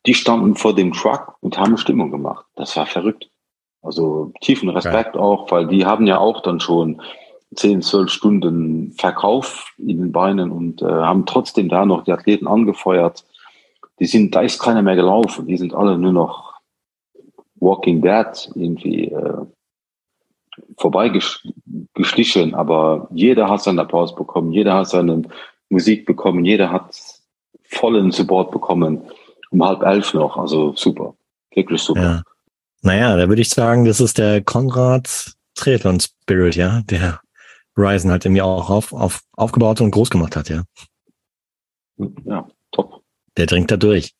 [0.05, 2.45] die standen vor dem Truck und haben Stimmung gemacht.
[2.55, 3.29] Das war verrückt.
[3.81, 5.19] Also tiefen Respekt okay.
[5.19, 7.01] auch, weil die haben ja auch dann schon
[7.55, 12.47] 10, 12 Stunden Verkauf in den Beinen und äh, haben trotzdem da noch die Athleten
[12.47, 13.25] angefeuert.
[13.99, 15.47] Die sind, da ist keiner mehr gelaufen.
[15.47, 16.53] Die sind alle nur noch
[17.55, 19.45] Walking Dead irgendwie äh,
[20.77, 22.55] vorbeigeschlichen.
[22.55, 25.23] Aber jeder hat seinen Applaus bekommen, jeder hat seine
[25.69, 26.95] Musik bekommen, jeder hat
[27.63, 29.01] vollen Support bekommen
[29.51, 30.37] um halb elf noch.
[30.37, 31.15] Also super.
[31.53, 32.01] Wirklich super.
[32.01, 32.23] Ja.
[32.81, 37.19] Naja, da würde ich sagen, das ist der Konrad Triathlon Spirit, ja, der
[37.77, 40.63] Ryzen halt irgendwie auch auf, auf, aufgebaut und groß gemacht hat, ja.
[42.23, 42.47] Ja.
[43.39, 44.11] Der dringt da durch.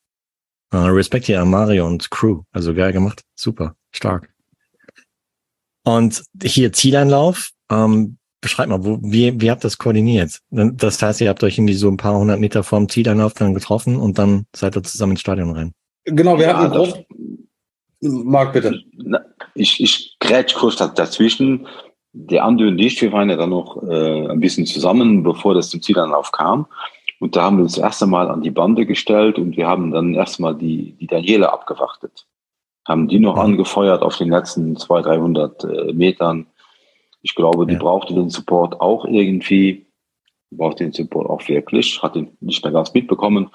[0.74, 2.44] Uh, Respekt hier an Mario und Crew.
[2.54, 3.22] Also geil gemacht.
[3.36, 3.76] Super.
[3.92, 4.30] Stark.
[5.84, 7.50] Und hier Zieleinlauf.
[7.70, 10.40] Ähm, beschreib mal, wo, wie, wie habt ihr das koordiniert?
[10.52, 13.98] Das heißt, ihr habt euch irgendwie so ein paar hundert Meter vorm Zieleinlauf dann getroffen
[13.98, 15.74] und dann seid ihr zusammen ins Stadion rein.
[16.06, 16.98] Genau, wir ja, hatten drauf.
[18.00, 18.82] Marc, bitte.
[19.56, 21.68] Ich, ich grätsch kurz dazwischen.
[22.14, 25.70] Der Andi und ich, wir waren ja dann noch äh, ein bisschen zusammen, bevor das
[25.70, 26.68] zum Zieleinlauf kam.
[27.20, 29.92] Und da haben wir uns das erste Mal an die Bande gestellt und wir haben
[29.92, 32.26] dann erstmal die, die Daniele abgewartet.
[32.88, 36.48] Haben die noch angefeuert auf den letzten 200, 300 äh, Metern
[37.22, 37.80] ich glaube, die ja.
[37.80, 39.86] brauchte den Support auch irgendwie,
[40.52, 43.50] brauchte den Support auch wirklich, hat ihn nicht mehr ganz mitbekommen.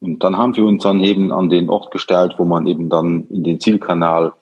[0.00, 3.26] Und dann haben wir uns dann eben an den Ort gestellt, wo man eben dann
[3.28, 4.32] in den Zielkanal,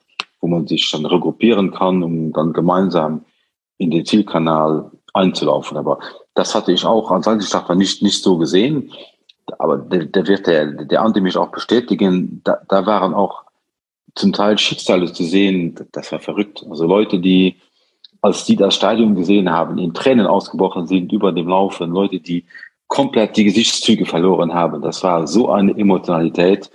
[0.41, 3.25] wo man sich dann regruppieren kann, um dann gemeinsam
[3.79, 5.77] in den Zielkanal einzulaufen.
[5.77, 5.99] Aber
[6.37, 8.93] das hatte ich auch an Samstag nicht, nicht so gesehen.
[9.59, 12.43] Aber der, der wird der, der Andi mich auch bestätigen.
[12.45, 13.43] Da, da waren auch
[14.15, 15.75] zum Teil Schicksale zu sehen.
[15.93, 16.65] Das war verrückt.
[16.69, 17.57] Also Leute, die
[18.21, 22.45] als die das Stadion gesehen haben, in Tränen ausgebrochen sind über dem Laufen, Leute, die
[22.87, 24.83] komplett die Gesichtszüge verloren haben.
[24.83, 26.71] Das war so eine Emotionalität,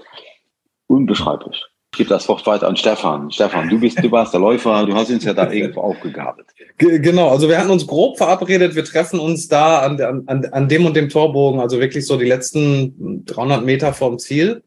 [0.88, 1.64] unbeschreiblich.
[1.94, 3.30] Ich gebe das Wort weiter an Stefan.
[3.32, 6.48] Stefan, du bist, du warst der Läufer, du hast uns ja da irgendwo aufgegabelt.
[6.78, 10.86] Genau, also wir hatten uns grob verabredet, wir treffen uns da an, an, an dem
[10.86, 14.64] und dem Torbogen, also wirklich so die letzten 300 Meter vorm Ziel.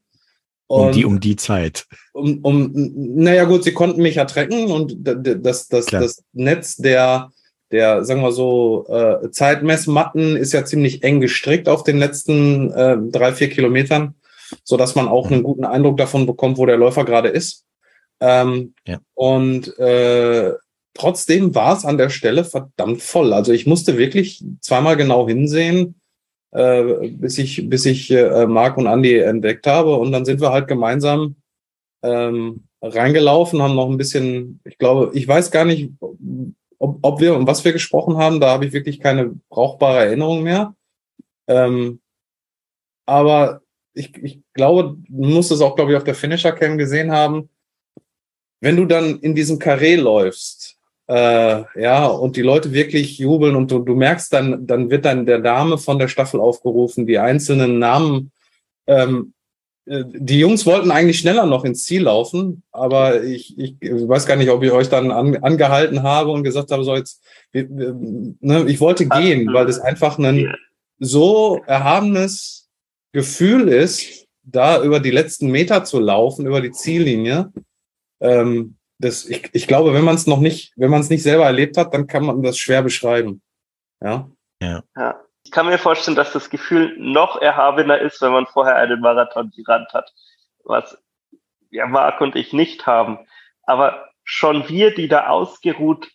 [0.66, 1.86] Und um die, um die Zeit.
[2.12, 7.30] Um, um, naja, gut, sie konnten mich ertrecken und das, das, das Netz der,
[7.70, 12.98] der, sagen wir so, äh, Zeitmessmatten ist ja ziemlich eng gestrickt auf den letzten äh,
[12.98, 14.14] drei, vier Kilometern,
[14.62, 17.64] so dass man auch einen guten Eindruck davon bekommt, wo der Läufer gerade ist.
[18.20, 18.98] Ähm, ja.
[19.14, 20.52] Und äh,
[20.94, 23.32] trotzdem war es an der Stelle verdammt voll.
[23.32, 26.00] Also ich musste wirklich zweimal genau hinsehen,
[26.52, 29.96] äh, bis ich, bis ich äh, Marc und Andy entdeckt habe.
[29.96, 31.36] Und dann sind wir halt gemeinsam
[32.02, 35.90] ähm, reingelaufen, haben noch ein bisschen, ich glaube, ich weiß gar nicht,
[36.78, 40.42] ob, ob wir und was wir gesprochen haben, da habe ich wirklich keine brauchbare Erinnerung
[40.42, 40.74] mehr.
[41.48, 42.00] Ähm,
[43.06, 43.62] aber
[43.94, 47.48] ich, ich glaube, du musst es auch, glaube ich, auf der Finisher Cam gesehen haben.
[48.60, 50.76] Wenn du dann in diesem Karree läufst,
[51.06, 55.26] äh, ja, und die Leute wirklich jubeln und du, du merkst dann, dann wird dann
[55.26, 58.32] der Name von der Staffel aufgerufen, die einzelnen Namen.
[58.86, 59.34] Ähm,
[59.86, 64.36] äh, die Jungs wollten eigentlich schneller noch ins Ziel laufen, aber ich, ich weiß gar
[64.36, 68.80] nicht, ob ich euch dann an, angehalten habe und gesagt habe, so jetzt, ne, ich
[68.80, 70.54] wollte gehen, weil das einfach ein
[70.98, 72.63] so erhabenes
[73.14, 77.52] Gefühl ist, da über die letzten Meter zu laufen, über die Ziellinie.
[78.20, 81.46] Ähm, das, ich, ich glaube, wenn man es noch nicht, wenn man es nicht selber
[81.46, 83.40] erlebt hat, dann kann man das schwer beschreiben.
[84.02, 84.28] Ja.
[84.60, 84.82] ja.
[84.96, 85.20] ja.
[85.44, 89.52] Ich kann mir vorstellen, dass das Gefühl noch erhabener ist, wenn man vorher einen Marathon
[89.54, 90.12] gerannt hat,
[90.64, 90.98] was
[91.70, 93.18] ja Marc und ich nicht haben.
[93.62, 96.10] Aber schon wir, die da ausgeruht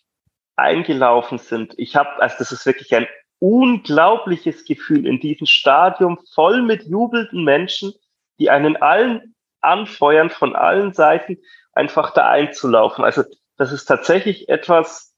[0.56, 3.06] eingelaufen sind, ich habe, also das ist wirklich ein
[3.40, 7.92] unglaubliches Gefühl in diesem Stadium voll mit jubelnden Menschen,
[8.38, 11.38] die einen allen anfeuern von allen Seiten,
[11.72, 13.04] einfach da einzulaufen.
[13.04, 13.24] Also
[13.56, 15.14] das ist tatsächlich etwas,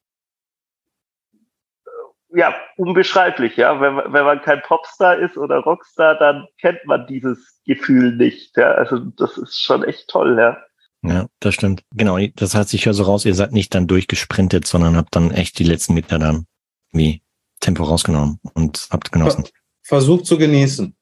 [1.85, 3.81] äh, ja, unbeschreiblich, ja.
[3.81, 8.73] Wenn, wenn man kein Popstar ist oder Rockstar, dann kennt man dieses Gefühl nicht, ja.
[8.73, 10.59] Also das ist schon echt toll, ja.
[11.05, 11.83] Ja, das stimmt.
[11.91, 15.33] Genau, das heißt, ich höre so raus, ihr seid nicht dann durchgesprintet, sondern habt dann
[15.33, 16.47] echt die letzten Meter dann
[16.93, 17.22] wie
[17.63, 19.45] Tempo rausgenommen und habt genossen.
[19.83, 20.95] Versucht zu genießen.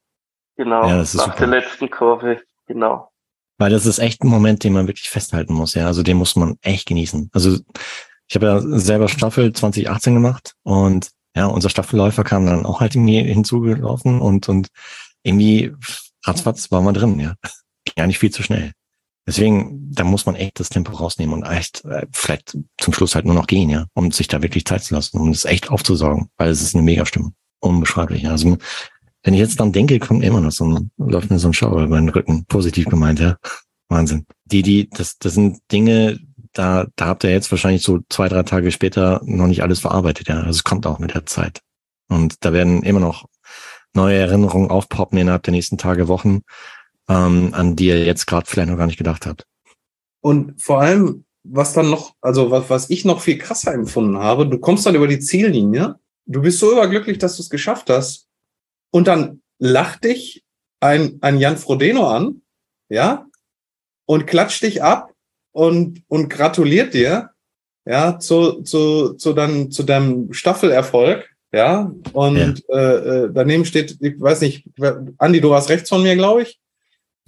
[0.57, 1.39] Genau, ja, das ist nach super.
[1.39, 3.11] der letzten Kurve, genau.
[3.59, 5.87] Weil das ist echt ein Moment, den man wirklich festhalten muss, ja.
[5.87, 7.31] Also den muss man echt genießen.
[7.33, 7.59] Also
[8.29, 12.95] ich habe ja selber Staffel 2018 gemacht und ja, unser Staffelläufer kam dann auch halt
[12.95, 14.69] irgendwie hinzugelaufen und, und
[15.23, 15.73] irgendwie
[16.25, 17.35] ratzfatz war man drin, ja.
[17.97, 18.73] Gar nicht viel zu schnell.
[19.31, 23.27] Deswegen, da muss man echt das Tempo rausnehmen und echt äh, vielleicht zum Schluss halt
[23.27, 26.31] nur noch gehen, ja, um sich da wirklich Zeit zu lassen, um das echt aufzusaugen,
[26.37, 27.33] weil es ist eine Mega-Stimmung.
[27.61, 28.23] Unbeschreiblich.
[28.23, 28.33] Ja.
[28.33, 28.59] Also
[29.23, 31.85] wenn ich jetzt dann denke, kommt immer noch so ein, läuft mir so ein Schauer
[31.85, 32.45] über den Rücken.
[32.47, 33.37] Positiv gemeint, ja.
[33.89, 34.27] Wahnsinn.
[34.47, 36.19] Die, die, das, das sind Dinge,
[36.53, 40.27] da, da habt ihr jetzt wahrscheinlich so zwei, drei Tage später noch nicht alles verarbeitet,
[40.27, 40.39] ja.
[40.39, 41.61] Also es kommt auch mit der Zeit.
[42.09, 43.27] Und da werden immer noch
[43.95, 46.41] neue Erinnerungen aufpoppen innerhalb der nächsten Tage, Wochen
[47.11, 49.47] ähm, an die ihr jetzt gerade vielleicht noch gar nicht gedacht habt.
[50.21, 54.47] Und vor allem, was dann noch, also was, was ich noch viel krasser empfunden habe,
[54.47, 58.29] du kommst dann über die Ziellinie, du bist so überglücklich, dass du es geschafft hast,
[58.93, 60.45] und dann lacht dich
[60.81, 62.43] ein, ein Jan Frodeno an,
[62.89, 63.27] ja,
[64.07, 65.13] und klatscht dich ab
[65.53, 67.31] und, und gratuliert dir,
[67.87, 72.77] ja, zu, zu, zu, dann, zu deinem Staffelerfolg, ja, und ja.
[72.77, 74.69] Äh, äh, daneben steht, ich weiß nicht,
[75.19, 76.60] Andi, du warst rechts von mir, glaube ich.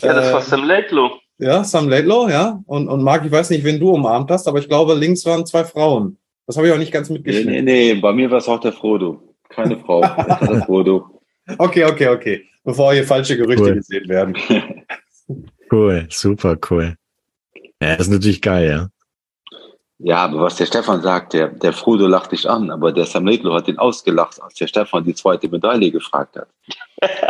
[0.03, 1.11] Ja, das war äh, Sam Laidlow.
[1.39, 2.63] Ja, Sam Laidlow, ja.
[2.67, 5.47] Und, und Marc, ich weiß nicht, wen du umarmt hast, aber ich glaube, links waren
[5.47, 6.19] zwei Frauen.
[6.47, 7.53] Das habe ich auch nicht ganz mitgeschnitten.
[7.53, 9.23] Nee, nee, nee, bei mir war es auch der Frodo.
[9.49, 10.01] Keine Frau.
[10.41, 11.21] der Frodo.
[11.59, 12.45] Okay, okay, okay.
[12.65, 13.75] Bevor hier falsche Gerüchte cool.
[13.75, 14.37] gesehen werden.
[15.73, 16.97] cool, super cool.
[17.81, 18.89] Ja, das ist natürlich geil, ja.
[20.05, 23.25] Ja, aber was der Stefan sagt, der, der Frodo lacht dich an, aber der Sam
[23.25, 26.49] Laidlow hat ihn ausgelacht, als der Stefan die zweite Medaille gefragt hat.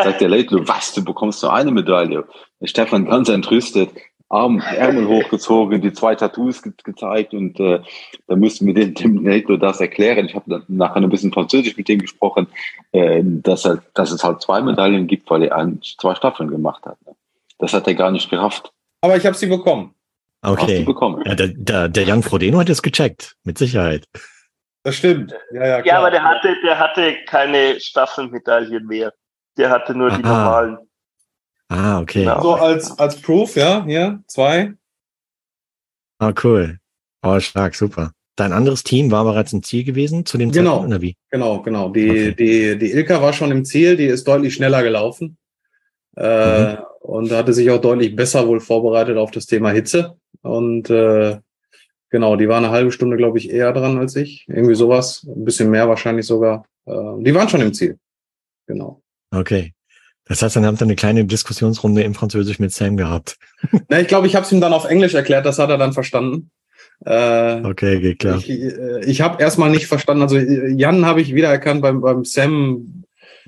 [0.02, 2.24] Sagt der Laidlow, was, du bekommst nur eine Medaille.
[2.64, 3.90] Stefan ganz entrüstet,
[4.28, 7.80] Arm, Ärmel hochgezogen, die zwei Tattoos ge gezeigt und äh,
[8.26, 10.24] da mussten wir dem, dem Laidlow das erklären.
[10.24, 12.46] Ich habe dann nachher ein bisschen Französisch mit dem gesprochen,
[12.92, 16.86] äh, dass, er, dass es halt zwei Medaillen gibt, weil er ein, zwei Staffeln gemacht
[16.86, 16.96] hat.
[17.58, 18.72] Das hat er gar nicht gerafft.
[19.02, 19.94] Aber ich habe sie bekommen.
[20.40, 20.84] Okay.
[21.24, 24.06] Ja, der, der, der Jan Frodeno hat es gecheckt, mit Sicherheit.
[24.82, 25.32] Das stimmt.
[25.52, 25.86] Ja, ja, klar.
[25.86, 29.12] ja aber der hatte, der hatte keine Staffelmedaillen mehr.
[29.56, 30.16] Der hatte nur Aha.
[30.16, 30.78] die normalen.
[31.68, 32.24] Ah, okay.
[32.24, 32.42] Genau.
[32.42, 34.74] So als, als Proof, ja, hier, zwei.
[36.18, 36.78] Ah, cool.
[37.22, 38.12] Oh, stark, super.
[38.36, 41.16] Dein anderes Team war bereits im Ziel gewesen zu dem genau, Zeitpunkt, oder wie?
[41.30, 41.90] Genau, genau.
[41.90, 42.34] Die, okay.
[42.34, 45.36] die, die Ilka war schon im Ziel, die ist deutlich schneller gelaufen.
[46.16, 46.78] Äh, mhm.
[47.00, 50.16] Und hatte sich auch deutlich besser wohl vorbereitet auf das Thema Hitze.
[50.42, 51.38] Und äh,
[52.10, 54.46] genau, die war eine halbe Stunde, glaube ich, eher dran als ich.
[54.48, 55.26] Irgendwie sowas.
[55.26, 56.64] Ein bisschen mehr wahrscheinlich sogar.
[56.86, 57.98] Äh, die waren schon im Ziel.
[58.66, 59.01] Genau.
[59.32, 59.72] Okay.
[60.26, 63.36] Das heißt, dann habt ihr eine kleine Diskussionsrunde im Französisch mit Sam gehabt.
[63.88, 65.92] Na, ich glaube, ich habe es ihm dann auf Englisch erklärt, das hat er dann
[65.92, 66.50] verstanden.
[67.04, 68.38] Äh, okay, geht klar.
[68.38, 73.04] Ich, äh, ich habe erstmal nicht verstanden, also Jan habe ich wiedererkannt beim, beim Sam.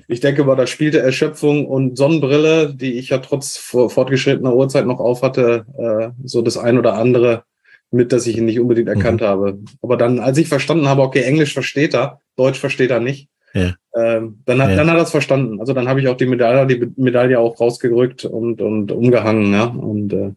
[0.07, 4.99] Ich denke mal, da spielte Erschöpfung und Sonnenbrille, die ich ja trotz fortgeschrittener Uhrzeit noch
[4.99, 7.43] auf hatte, äh, so das ein oder andere
[7.91, 9.25] mit, dass ich ihn nicht unbedingt erkannt mhm.
[9.25, 9.59] habe.
[9.81, 13.73] Aber dann, als ich verstanden habe, okay, Englisch versteht er, Deutsch versteht er nicht, ja.
[13.95, 14.75] ähm, dann, hat, ja.
[14.75, 15.59] dann hat er es verstanden.
[15.59, 19.65] Also dann habe ich auch die Medaille, die Medaille auch rausgerückt und, und umgehangen, ja.
[19.65, 20.33] Und äh,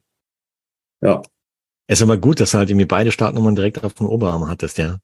[1.02, 1.22] ja.
[1.88, 4.78] Es ist aber gut, dass du halt irgendwie beide Startnummern direkt auf dem Oberarm hattest,
[4.78, 4.98] ja.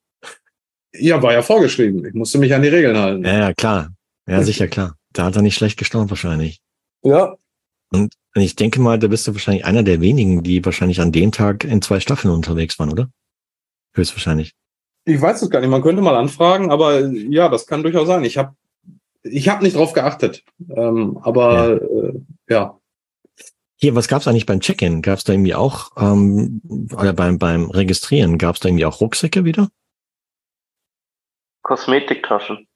[0.96, 2.04] Ja, war ja vorgeschrieben.
[2.04, 3.24] Ich musste mich an die Regeln halten.
[3.24, 3.92] Ja, ja klar.
[4.28, 4.96] Ja, sicher, klar.
[5.12, 6.60] Da hat er nicht schlecht gestaunt wahrscheinlich.
[7.02, 7.36] Ja.
[7.92, 11.32] Und ich denke mal, da bist du wahrscheinlich einer der wenigen, die wahrscheinlich an dem
[11.32, 13.10] Tag in zwei Staffeln unterwegs waren, oder?
[13.94, 14.54] Höchstwahrscheinlich.
[15.04, 15.70] Ich weiß es gar nicht.
[15.70, 18.24] Man könnte mal anfragen, aber ja, das kann durchaus sein.
[18.24, 18.54] Ich habe
[19.22, 20.44] ich hab nicht drauf geachtet.
[20.74, 22.08] Ähm, aber ja.
[22.08, 22.80] Äh, ja.
[23.76, 25.02] Hier, was gab's eigentlich beim Check-in?
[25.02, 26.62] Gab's da irgendwie auch, ähm,
[26.96, 29.68] oder beim, beim Registrieren, gab's da irgendwie auch Rucksäcke wieder?
[31.62, 32.68] Kosmetiktaschen.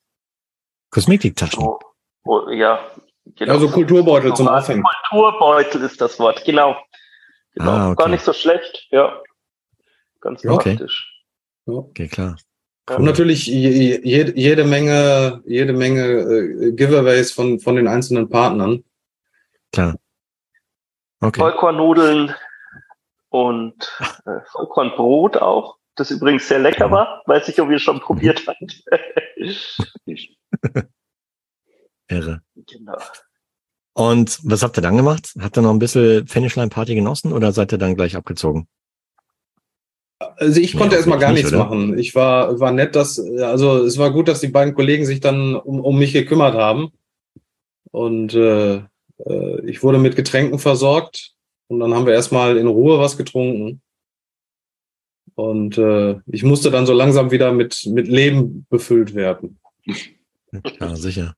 [0.90, 1.62] Kosmetiktaschen?
[1.62, 1.78] Oh,
[2.24, 2.80] oh, ja.
[3.36, 3.52] Genau.
[3.52, 4.82] Also Kulturbeutel zum Aufhängen.
[5.08, 6.76] Kulturbeutel ist das Wort, genau.
[7.54, 7.70] genau.
[7.70, 8.02] Ah, okay.
[8.02, 9.22] Gar nicht so schlecht, ja.
[10.20, 10.76] Ganz okay.
[10.76, 11.07] praktisch.
[11.68, 12.36] Okay, klar.
[12.88, 12.96] Cool.
[12.96, 18.82] Und natürlich je, je, jede Menge, jede Menge äh, Giveaways von, von den einzelnen Partnern.
[19.72, 19.96] Klar.
[21.20, 21.40] Okay.
[21.40, 22.34] Vollkornnudeln
[23.28, 23.74] und
[24.24, 28.82] äh, Vollkornbrot auch, das übrigens sehr lecker war, weiß ich, ob ihr schon probiert habt.
[32.08, 32.40] Irre.
[32.54, 32.96] Genau.
[33.92, 35.34] Und was habt ihr dann gemacht?
[35.40, 38.66] Habt ihr noch ein bisschen Finishline-Party genossen oder seid ihr dann gleich abgezogen?
[40.18, 41.64] Also ich konnte ja, erstmal gar nichts oder?
[41.64, 41.98] machen.
[41.98, 45.54] Ich war, war nett, dass, also es war gut, dass die beiden Kollegen sich dann
[45.54, 46.90] um, um mich gekümmert haben.
[47.90, 51.34] Und äh, äh ich wurde mit Getränken versorgt
[51.68, 53.80] und dann haben wir erstmal in Ruhe was getrunken.
[55.34, 59.60] Und äh, ich musste dann so langsam wieder mit, mit Leben befüllt werden.
[60.80, 61.34] Ja, sicher.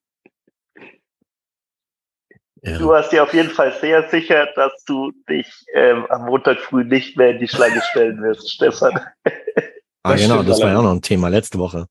[2.63, 2.79] Ja.
[2.79, 6.85] Du warst dir auf jeden Fall sehr sicher, dass du dich ähm, am Montag früh
[6.85, 9.01] nicht mehr in die Schlange stellen wirst, Stefan.
[10.03, 11.87] ah, das genau, das war ja auch noch ein Thema letzte Woche.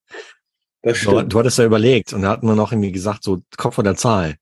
[0.81, 3.77] Das du, du hattest ja überlegt und da hatten wir noch irgendwie gesagt, so Kopf
[3.77, 4.35] oder Zahl.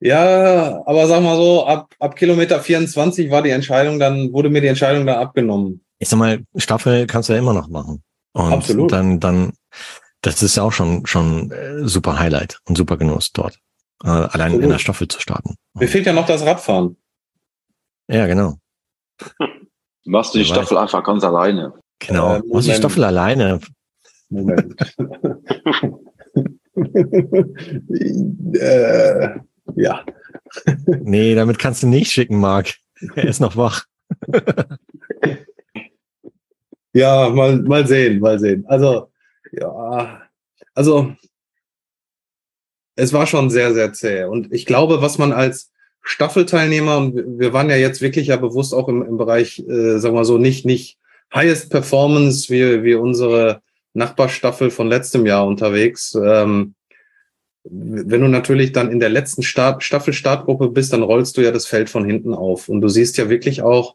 [0.00, 4.60] Ja, aber sag mal so, ab, ab Kilometer 24 war die Entscheidung dann, wurde mir
[4.60, 8.02] die Entscheidung dann abgenommen ich sag mal, Staffel kannst du ja immer noch machen.
[8.32, 8.92] Und Absolut.
[8.92, 9.52] dann, dann,
[10.20, 13.58] das ist ja auch schon, schon äh, super Highlight und super Genuss dort.
[14.04, 14.62] Äh, allein Absolut.
[14.62, 15.56] in der Staffel zu starten.
[15.74, 16.96] Mir fehlt ja noch das Radfahren.
[18.08, 18.58] Ja, genau.
[20.04, 20.82] Machst du die Staffel weiß.
[20.82, 21.72] einfach ganz alleine.
[21.98, 22.36] Genau.
[22.36, 23.60] Äh, Machst du die Staffel alleine.
[24.30, 24.74] Moment.
[28.54, 29.38] äh,
[29.74, 30.04] ja.
[30.86, 32.74] nee, damit kannst du nicht schicken, Marc.
[33.14, 33.84] Er ist noch wach.
[36.92, 38.64] Ja, mal, mal sehen, mal sehen.
[38.66, 39.10] Also,
[39.52, 40.22] ja,
[40.74, 41.14] also
[42.98, 44.24] es war schon sehr, sehr zäh.
[44.24, 45.70] Und ich glaube, was man als
[46.02, 50.16] Staffelteilnehmer, und wir waren ja jetzt wirklich ja bewusst auch im, im Bereich, äh, sagen
[50.16, 50.98] wir so, nicht, nicht
[51.32, 53.60] Highest Performance wie, wie unsere
[53.94, 56.16] Nachbarstaffel von letztem Jahr unterwegs.
[56.20, 56.74] Ähm,
[57.62, 61.66] wenn du natürlich dann in der letzten Start, Staffel-Startgruppe bist, dann rollst du ja das
[61.66, 62.68] Feld von hinten auf.
[62.68, 63.94] Und du siehst ja wirklich auch,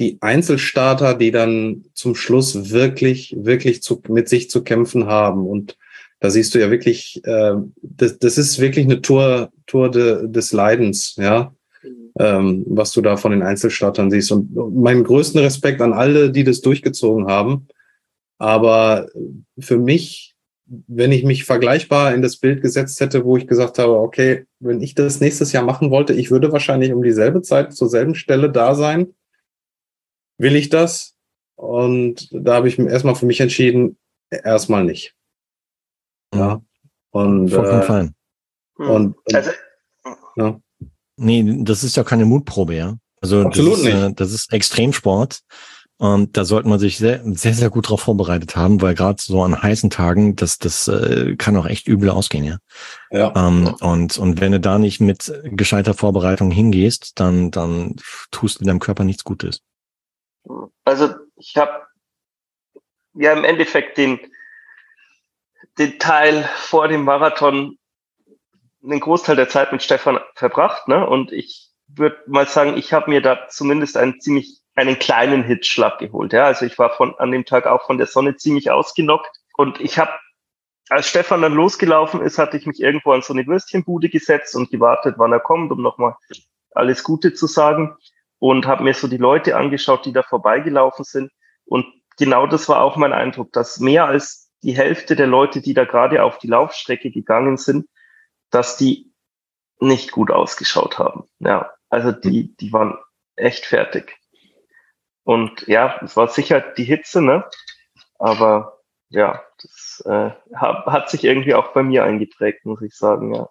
[0.00, 5.46] die Einzelstarter, die dann zum Schluss wirklich, wirklich zu, mit sich zu kämpfen haben.
[5.46, 5.76] Und
[6.22, 10.52] da siehst du ja wirklich, äh, das, das ist wirklich eine Tour, Tour de, des
[10.52, 11.52] Leidens, ja,
[12.18, 14.30] ähm, was du da von den Einzelstartern siehst.
[14.30, 17.66] Und meinen größten Respekt an alle, die das durchgezogen haben.
[18.38, 19.08] Aber
[19.58, 23.98] für mich, wenn ich mich vergleichbar in das Bild gesetzt hätte, wo ich gesagt habe,
[23.98, 27.88] okay, wenn ich das nächstes Jahr machen wollte, ich würde wahrscheinlich um dieselbe Zeit zur
[27.88, 29.08] selben Stelle da sein
[30.38, 31.16] will ich das?
[31.54, 33.96] Und da habe ich erstmal für mich entschieden,
[34.30, 35.14] erstmal nicht.
[36.34, 36.60] Ja.
[37.10, 38.14] Und, Vollkommen äh, fein.
[38.78, 38.90] Hm.
[38.90, 39.50] Und, und also,
[40.36, 40.60] ja.
[41.16, 42.96] Nee, das ist ja keine Mutprobe, ja.
[43.20, 43.94] Also Absolut das ist, nicht.
[43.94, 45.40] Äh, das ist Extremsport.
[45.98, 49.40] Und da sollte man sich sehr, sehr, sehr gut darauf vorbereitet haben, weil gerade so
[49.44, 52.58] an heißen Tagen, das, das äh, kann auch echt übel ausgehen, ja.
[53.12, 53.32] ja.
[53.36, 57.94] Ähm, und, und wenn du da nicht mit gescheiter Vorbereitung hingehst, dann, dann
[58.32, 59.60] tust du deinem Körper nichts Gutes.
[60.84, 61.86] Also ich habe
[63.14, 64.18] ja im Endeffekt den,
[65.78, 67.78] den Teil vor dem Marathon
[68.82, 71.06] einen Großteil der Zeit mit Stefan verbracht, ne?
[71.06, 75.98] Und ich würde mal sagen, ich habe mir da zumindest einen ziemlich einen kleinen Hitzschlag
[75.98, 76.32] geholt.
[76.32, 79.80] Ja, also ich war von an dem Tag auch von der Sonne ziemlich ausgenockt und
[79.80, 80.12] ich habe
[80.88, 84.70] als Stefan dann losgelaufen ist, hatte ich mich irgendwo an so eine Würstchenbude gesetzt und
[84.70, 86.16] gewartet, wann er kommt, um nochmal
[86.72, 87.96] alles Gute zu sagen
[88.38, 91.30] und habe mir so die Leute angeschaut, die da vorbeigelaufen sind.
[91.64, 91.86] Und
[92.18, 95.84] genau das war auch mein Eindruck, dass mehr als die Hälfte der Leute, die da
[95.84, 97.88] gerade auf die Laufstrecke gegangen sind,
[98.50, 99.12] dass die
[99.80, 101.28] nicht gut ausgeschaut haben.
[101.40, 102.98] Ja, also die, die waren
[103.36, 104.16] echt fertig.
[105.24, 107.44] Und ja, es war sicher die Hitze, ne?
[108.18, 113.48] Aber ja, das äh, hat, sich irgendwie auch bei mir eingeprägt, muss ich sagen, ja.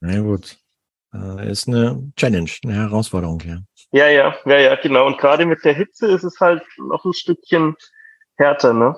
[0.00, 0.58] Na gut.
[1.12, 3.58] Äh, ist eine Challenge, eine Herausforderung, ja.
[3.92, 5.06] Ja, ja, ja, ja, genau.
[5.06, 7.76] Und gerade mit der Hitze ist es halt noch ein Stückchen
[8.38, 8.96] härter, ne?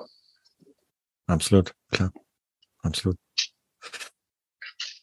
[1.27, 2.11] Absolut, klar.
[2.81, 3.17] Absolut.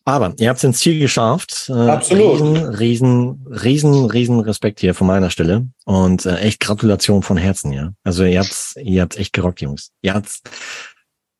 [0.04, 1.68] Aber ihr habt es ins Ziel geschafft.
[1.68, 2.40] Äh, Absolut.
[2.40, 5.66] Riesen, riesen, riesen, riesen Respekt hier von meiner Stelle.
[5.84, 7.92] Und äh, echt Gratulation von Herzen, ja.
[8.04, 9.90] Also ihr habt's, ihr habt's echt gerockt, Jungs.
[10.02, 10.42] Ihr habt's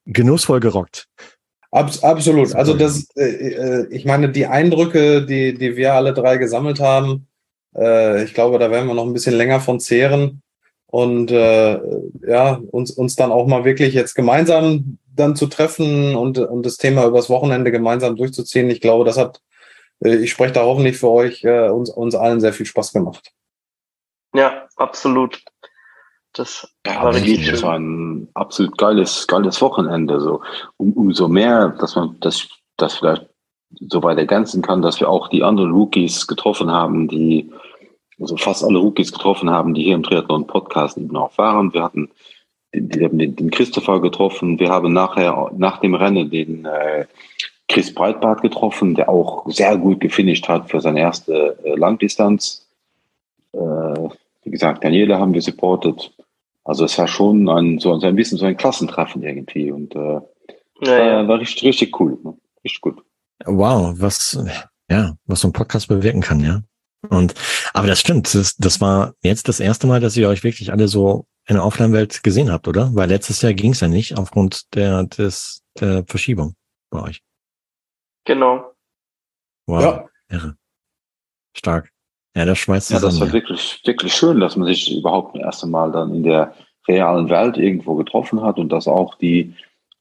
[0.05, 1.07] genussvoll gerockt.
[1.71, 2.55] Abs absolut.
[2.57, 7.29] Also das, äh, äh, ich meine, die Eindrücke, die, die wir alle drei gesammelt haben,
[7.77, 10.43] äh, ich glaube, da werden wir noch ein bisschen länger von zehren
[10.87, 11.81] und äh,
[12.27, 16.77] ja, uns, uns dann auch mal wirklich jetzt gemeinsam dann zu treffen und, und das
[16.77, 18.71] Thema übers Wochenende gemeinsam durchzuziehen.
[18.71, 19.41] Ich glaube, das hat,
[20.05, 23.33] äh, ich spreche da hoffentlich für euch, äh, uns, uns allen sehr viel Spaß gemacht.
[24.35, 25.43] Ja, absolut.
[26.35, 30.21] Das ja, war richtig Das war ein absolut geiles, geiles Wochenende.
[30.21, 30.43] So
[30.77, 33.27] um, umso mehr, dass man das, das vielleicht
[33.89, 37.51] so weit ergänzen kann, dass wir auch die anderen Rookies getroffen haben, die
[38.21, 41.73] also fast alle Rookies getroffen haben, die hier im Triathlon Podcast eben auch waren.
[41.73, 42.11] Wir hatten
[42.75, 44.59] den, den, den Christopher getroffen.
[44.59, 47.07] Wir haben nachher nach dem Rennen den, äh,
[47.69, 52.67] Chris Breitbart getroffen, der auch sehr gut gefinisht hat für seine erste äh, Langdistanz.
[53.53, 56.13] Äh, wie gesagt, Daniele haben wir supportet.
[56.65, 60.21] Also es war schon ein, so, ein bisschen so ein Klassentreffen irgendwie und äh,
[60.83, 61.29] ja, ja.
[61.29, 62.19] war richtig, richtig cool.
[62.23, 62.35] Ne?
[62.65, 63.03] Richtig gut.
[63.45, 64.39] Wow, was,
[64.91, 66.63] ja, was so ein Podcast bewirken kann, ja.
[67.11, 67.35] Und,
[67.73, 70.89] aber das stimmt, das, das war jetzt das erste Mal, dass ihr euch wirklich alle
[70.89, 72.91] so in der Offline-Welt gesehen habt, oder?
[72.95, 76.55] Weil letztes Jahr ging es ja nicht aufgrund der, des, der Verschiebung
[76.91, 77.23] bei euch.
[78.25, 78.73] Genau.
[79.67, 79.83] Wow.
[79.83, 80.09] Ja.
[80.29, 80.57] Irre.
[81.57, 81.93] Stark.
[82.35, 82.91] Ja, das schmeißt.
[82.91, 86.23] Ja, das war wirklich, wirklich schön, dass man sich überhaupt das erste Mal dann in
[86.23, 86.55] der
[86.87, 89.55] realen Welt irgendwo getroffen hat und dass auch die,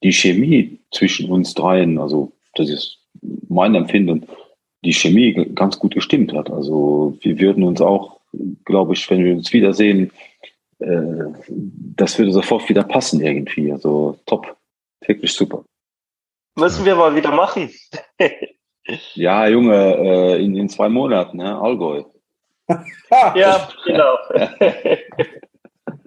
[0.03, 2.99] die Chemie zwischen uns dreien, also das ist
[3.47, 4.27] mein Empfinden,
[4.85, 6.49] die Chemie ganz gut gestimmt hat.
[6.49, 8.19] Also wir würden uns auch,
[8.63, 10.11] glaube ich, wenn wir uns wiedersehen,
[10.79, 13.71] äh, das würde sofort wieder passen irgendwie.
[13.71, 14.55] Also top,
[15.05, 15.63] wirklich super.
[16.57, 17.69] Müssen wir mal wieder machen.
[19.13, 21.59] ja, Junge, äh, in, in zwei Monaten, ne?
[21.59, 22.03] Allgäu.
[23.35, 24.17] ja, genau.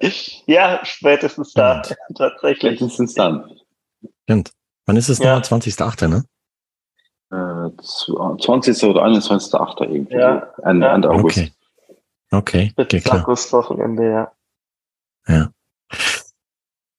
[0.47, 1.83] ja, spätestens da,
[2.15, 2.79] tatsächlich.
[2.79, 3.59] Spätestens dann.
[4.25, 4.53] Stimmt.
[4.87, 5.39] Wann ist es ja.
[5.39, 5.61] nochmal?
[5.61, 6.25] 20.8., ne?
[7.31, 8.83] 20.
[8.85, 9.83] oder 21.8.
[9.83, 10.15] irgendwie.
[10.15, 10.53] Ja.
[10.63, 10.95] Ende, ja.
[10.95, 11.39] Ende August.
[11.39, 11.53] Okay.
[12.31, 12.73] Okay.
[12.77, 13.21] okay klar.
[13.21, 14.33] Augustwochenende, ja.
[15.27, 15.51] Ja.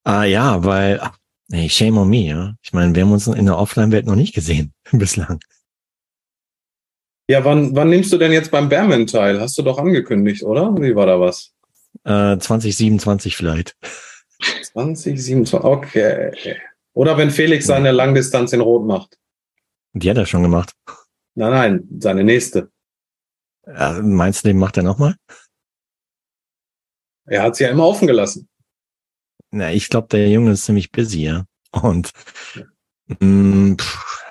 [0.04, 1.02] Ah ja, weil,
[1.50, 2.54] nee, shame on me, ja.
[2.62, 5.40] Ich meine, wir haben uns in der Offline-Welt noch nicht gesehen bislang.
[7.28, 9.40] Ja, wann, wann nimmst du denn jetzt beim Bearman teil?
[9.40, 10.76] Hast du doch angekündigt, oder?
[10.82, 11.54] Wie war da was?
[12.04, 13.76] Äh, 2027 vielleicht.
[14.74, 16.58] 2027, okay.
[16.94, 19.20] Oder wenn Felix seine Langdistanz in Rot macht.
[19.94, 20.74] Die hat er schon gemacht.
[21.36, 22.72] Nein, nein, seine nächste.
[23.66, 25.16] Ja, meinst du, den macht er nochmal?
[27.26, 28.50] Er hat sie ja immer offen gelassen.
[29.52, 31.46] Na, ich glaube, der Junge ist ziemlich busy, ja.
[31.72, 32.12] Und,
[33.20, 34.26] mh, pff,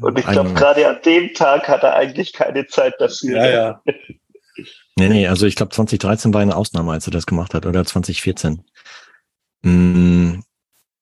[0.00, 3.36] und ich glaube, gerade an dem Tag hat er eigentlich keine Zeit dafür.
[3.36, 3.82] Ja, ja.
[4.98, 7.84] nee, nee, also ich glaube, 2013 war eine Ausnahme, als er das gemacht hat, oder
[7.84, 8.64] 2014.
[9.62, 10.40] Mh,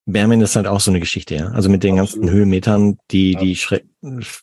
[0.05, 1.49] Berman ist halt auch so eine Geschichte, ja.
[1.49, 3.87] Also mit den ganzen Höhenmetern, die, die schreck,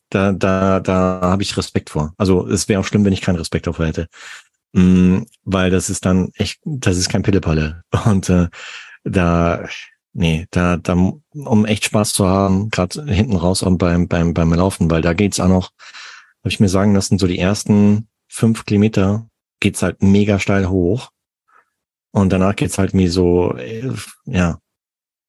[0.10, 2.14] da, da, da habe ich Respekt vor.
[2.18, 4.08] Also es wäre auch schlimm, wenn ich keinen Respekt davor hätte.
[4.74, 7.84] Mm, weil das ist dann echt, das ist kein Pillepalle.
[8.06, 8.48] Und äh,
[9.04, 9.68] da,
[10.14, 14.54] nee, da, da, um echt Spaß zu haben, gerade hinten raus und beim, beim, beim
[14.54, 15.72] Laufen, weil da geht's auch noch,
[16.42, 19.28] habe ich mir sagen lassen, so die ersten fünf Kilometer
[19.60, 21.10] geht's halt mega steil hoch.
[22.12, 23.92] Und danach geht's halt mir so, äh,
[24.26, 24.60] ja,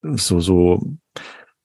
[0.03, 0.83] so, so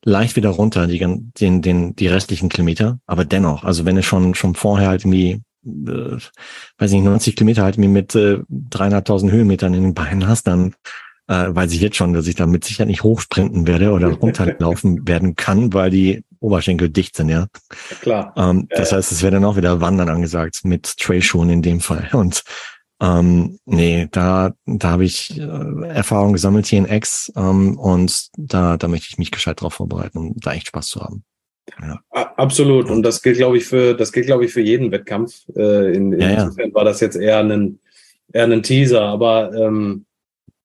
[0.04, 3.00] leicht wieder runter, die, den, den, die restlichen Kilometer.
[3.06, 6.18] Aber dennoch, also wenn du schon, schon vorher halt irgendwie, äh,
[6.78, 10.48] weiß ich nicht, 90 Kilometer halt mir mit äh, dreieinhalbtausend Höhenmetern in den Beinen hast,
[10.48, 10.76] dann
[11.28, 15.08] äh, weiß ich jetzt schon, dass ich da mit Sicherheit nicht hochsprinten werde oder runterlaufen
[15.08, 17.48] werden kann, weil die Oberschenkel dicht sind, ja.
[18.02, 18.34] klar.
[18.38, 22.10] Ähm, das heißt, es wäre dann auch wieder Wandern angesagt mit Trailschuhen in dem Fall.
[22.14, 22.44] Und
[23.02, 28.78] ähm, nee, da, da habe ich äh, Erfahrung gesammelt hier in X ähm, und da,
[28.78, 31.24] da möchte ich mich gescheit drauf vorbereiten, um da echt Spaß zu haben.
[31.82, 32.00] Ja.
[32.38, 32.90] Absolut.
[32.90, 35.42] Und das gilt, glaube ich, für, das gilt, glaube ich, für jeden Wettkampf.
[35.56, 37.80] Äh, in, in ja, insofern war das jetzt eher ein,
[38.32, 40.06] eher ein Teaser, aber ähm,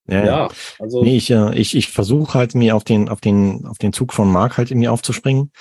[0.06, 1.02] ja, ja, also.
[1.02, 4.12] Nee, ich, äh, ich, ich versuche halt mir auf den, auf den, auf den Zug
[4.12, 5.52] von Mark halt irgendwie aufzuspringen,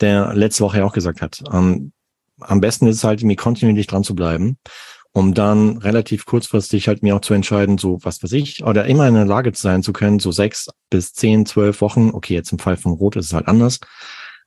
[0.00, 1.42] der letzte Woche ja auch gesagt hat.
[1.52, 1.92] Ähm,
[2.40, 4.58] am besten ist es halt, mir kontinuierlich dran zu bleiben
[5.12, 9.06] um dann relativ kurzfristig halt mir auch zu entscheiden, so was weiß ich, oder immer
[9.06, 12.58] in der Lage sein zu können, so sechs bis zehn, zwölf Wochen, okay, jetzt im
[12.58, 13.78] Fall von Rot ist es halt anders,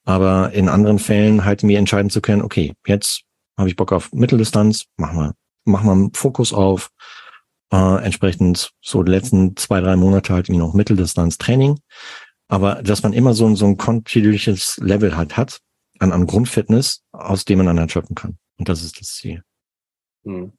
[0.03, 3.21] aber in anderen Fällen halt mir entscheiden zu können, okay, jetzt
[3.57, 5.33] habe ich Bock auf Mitteldistanz, mach mal,
[5.65, 6.89] mach mal Fokus auf,
[7.71, 11.79] äh, entsprechend so die letzten zwei, drei Monate halt wie noch Mitteldistanz Training,
[12.47, 15.59] aber dass man immer so, so ein kontinuierliches Level halt hat
[15.99, 18.37] an, an Grundfitness, aus dem man dann halt schöpfen kann.
[18.57, 19.43] Und das ist das Ziel.
[20.25, 20.51] Mhm.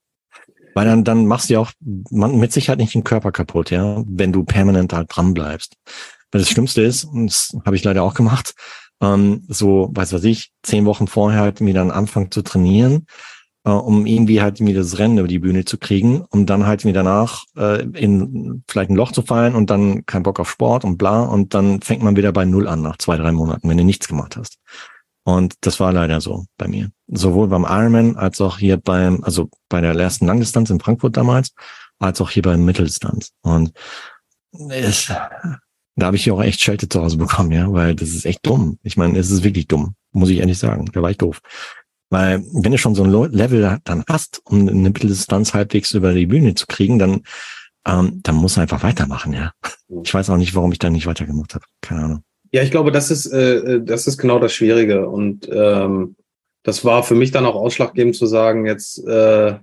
[0.75, 1.73] Weil dann, dann machst du ja auch
[2.11, 5.77] man, mit Sicherheit nicht den Körper kaputt, ja, wenn du permanent da dran bleibst.
[6.31, 8.55] Weil das Schlimmste ist, und das habe ich leider auch gemacht,
[9.01, 13.07] ähm, so, weiß was ich, zehn Wochen vorher halt wieder anfangen zu trainieren,
[13.65, 16.85] äh, um irgendwie halt wieder das Rennen über die Bühne zu kriegen, um dann halt
[16.85, 20.85] wieder danach äh, in vielleicht ein Loch zu fallen und dann kein Bock auf Sport
[20.85, 23.79] und bla und dann fängt man wieder bei Null an nach zwei, drei Monaten, wenn
[23.79, 24.59] du nichts gemacht hast.
[25.27, 26.93] Und das war leider so bei mir.
[27.09, 31.53] Sowohl beim Ironman als auch hier beim, also bei der ersten Langdistanz in Frankfurt damals,
[31.99, 33.33] als auch hier beim Mitteldistanz.
[33.43, 33.73] Und
[34.71, 38.47] es, da habe ich auch echt Schelte zu Hause bekommen, ja, weil das ist echt
[38.47, 38.79] dumm.
[38.85, 40.89] Ich meine, es ist wirklich dumm, muss ich ehrlich sagen.
[40.93, 41.41] Da war ich doof.
[42.09, 46.27] Weil wenn du schon so ein Level dann hast, um eine Mitteldistanz halbwegs über die
[46.27, 47.23] Bühne zu kriegen, dann,
[47.85, 49.51] ähm, dann musst du einfach weitermachen, ja.
[50.05, 51.65] Ich weiß auch nicht, warum ich da nicht weitergemacht habe.
[51.81, 52.23] Keine Ahnung.
[52.57, 55.11] Ja, ich glaube, das ist, äh, äh, das ist genau das Schwierige.
[55.11, 56.17] Und ähm,
[56.63, 59.57] das war für mich dann auch ausschlaggebend zu sagen, jetzt äh,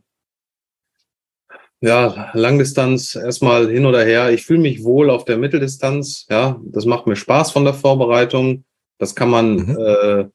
[1.82, 4.32] ja, Langdistanz erstmal hin oder her.
[4.32, 6.28] Ich fühle mich wohl auf der Mitteldistanz.
[6.30, 8.64] Ja, das macht mir Spaß von der Vorbereitung.
[9.00, 9.78] Das kann man, mhm.
[9.80, 10.26] äh,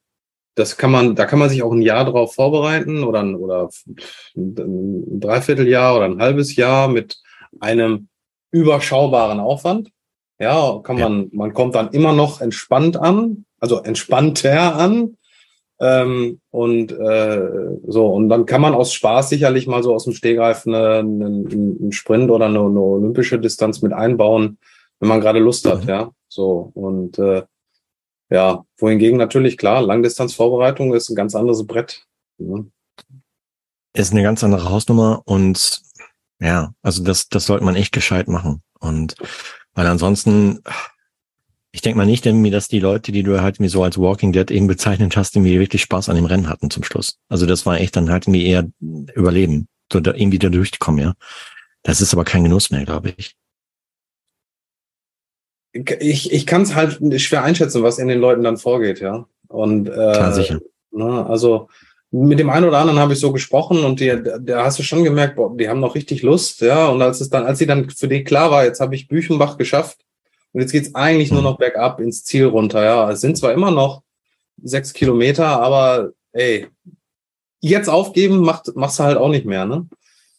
[0.56, 3.70] das kann man, da kann man sich auch ein Jahr drauf vorbereiten oder ein, oder
[4.36, 7.18] ein Dreivierteljahr oder ein halbes Jahr mit
[7.60, 8.08] einem
[8.50, 9.90] überschaubaren Aufwand.
[10.38, 11.28] Ja, kann man, ja.
[11.32, 15.16] man kommt dann immer noch entspannt an, also entspannter an.
[15.80, 17.40] Ähm, und äh,
[17.86, 21.92] so, und dann kann man aus Spaß sicherlich mal so aus dem Stehgreif einen, einen
[21.92, 24.58] Sprint oder eine, eine, olympische Distanz mit einbauen,
[24.98, 25.88] wenn man gerade Lust hat, mhm.
[25.88, 26.10] ja.
[26.28, 27.44] So, und äh,
[28.30, 32.06] ja, wohingegen natürlich klar, Langdistanzvorbereitung ist ein ganz anderes Brett.
[32.38, 32.70] Ne?
[33.94, 35.82] Ist eine ganz andere Hausnummer und
[36.40, 38.62] ja, also das, das sollte man echt gescheit machen.
[38.80, 39.16] Und
[39.78, 40.58] weil ansonsten,
[41.70, 44.32] ich denke mal nicht irgendwie, dass die Leute, die du halt mir so als Walking
[44.32, 47.20] Dead eben bezeichnet hast, irgendwie wirklich Spaß an dem Rennen hatten zum Schluss.
[47.28, 51.14] Also das war echt dann halt irgendwie eher Überleben, so da irgendwie da durchkommen, ja.
[51.84, 53.36] Das ist aber kein Genuss mehr, glaube ich.
[55.70, 59.28] Ich, ich kann es halt schwer einschätzen, was in den Leuten dann vorgeht, ja.
[59.46, 60.58] Und äh, Klar, sicher.
[60.90, 61.68] Ne, also
[62.10, 65.04] mit dem einen oder anderen habe ich so gesprochen und die, da hast du schon
[65.04, 66.88] gemerkt, boah, die haben noch richtig Lust, ja.
[66.88, 69.58] Und als es dann, als sie dann für die klar war, jetzt habe ich Büchenbach
[69.58, 69.98] geschafft,
[70.52, 71.48] und jetzt geht's eigentlich nur mhm.
[71.48, 72.82] noch bergab ins Ziel runter.
[72.82, 74.02] Ja, es sind zwar immer noch
[74.62, 76.66] sechs Kilometer, aber ey,
[77.60, 79.86] jetzt aufgeben macht, machst du halt auch nicht mehr, ne?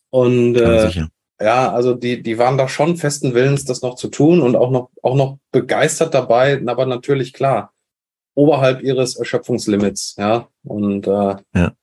[0.09, 0.91] Und äh,
[1.39, 4.71] ja, also die, die waren da schon festen Willens, das noch zu tun und auch
[4.71, 7.71] noch, auch noch begeistert dabei, aber natürlich klar,
[8.39, 10.47] oberhalb ihres Erschöpfungslimits, ja.
[10.63, 11.73] Und äh, ja.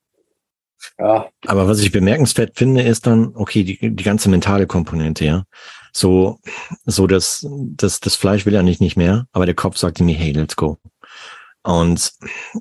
[0.99, 1.29] Ja.
[1.47, 5.45] Aber was ich bemerkenswert finde, ist dann, okay, die, die ganze mentale Komponente, ja.
[5.93, 6.39] So,
[6.85, 10.15] so das, das, das Fleisch will ja nicht, nicht mehr, aber der Kopf sagte mir,
[10.15, 10.79] hey, let's go.
[11.63, 12.13] Und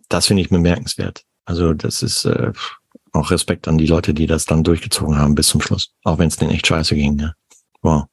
[0.10, 1.24] das finde ich bemerkenswert.
[1.46, 2.52] Also das ist äh,
[3.14, 5.94] auch Respekt an die Leute, die das dann durchgezogen haben bis zum Schluss.
[6.04, 7.34] Auch wenn es denen echt scheiße ging, ja.
[7.82, 8.06] Wow.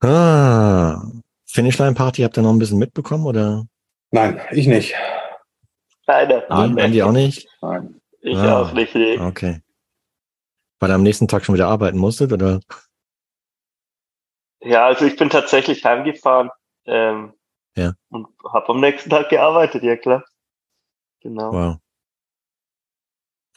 [0.00, 1.00] Ah,
[1.52, 3.66] Finishline Party habt ihr noch ein bisschen mitbekommen oder?
[4.10, 4.94] Nein, ich nicht.
[6.06, 6.50] Leider.
[6.50, 7.46] Ah, die auch nicht?
[7.60, 8.00] Nein.
[8.22, 8.94] Ich ah, auch nicht.
[8.94, 9.18] Nee.
[9.18, 9.60] Okay.
[10.80, 12.60] Weil ihr am nächsten Tag schon wieder arbeiten musstet, oder?
[14.60, 16.50] Ja, also ich bin tatsächlich heimgefahren
[16.86, 17.34] ähm,
[17.76, 17.92] ja.
[18.08, 20.24] und habe am nächsten Tag gearbeitet, ja klar.
[21.20, 21.52] Genau.
[21.52, 21.76] Wow.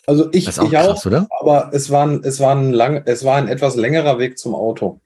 [0.05, 1.27] Also ich, auch ich krass, auch, oder?
[1.39, 4.53] aber es war, ein, es, war ein lang, es war ein etwas längerer Weg zum
[4.53, 4.99] Auto.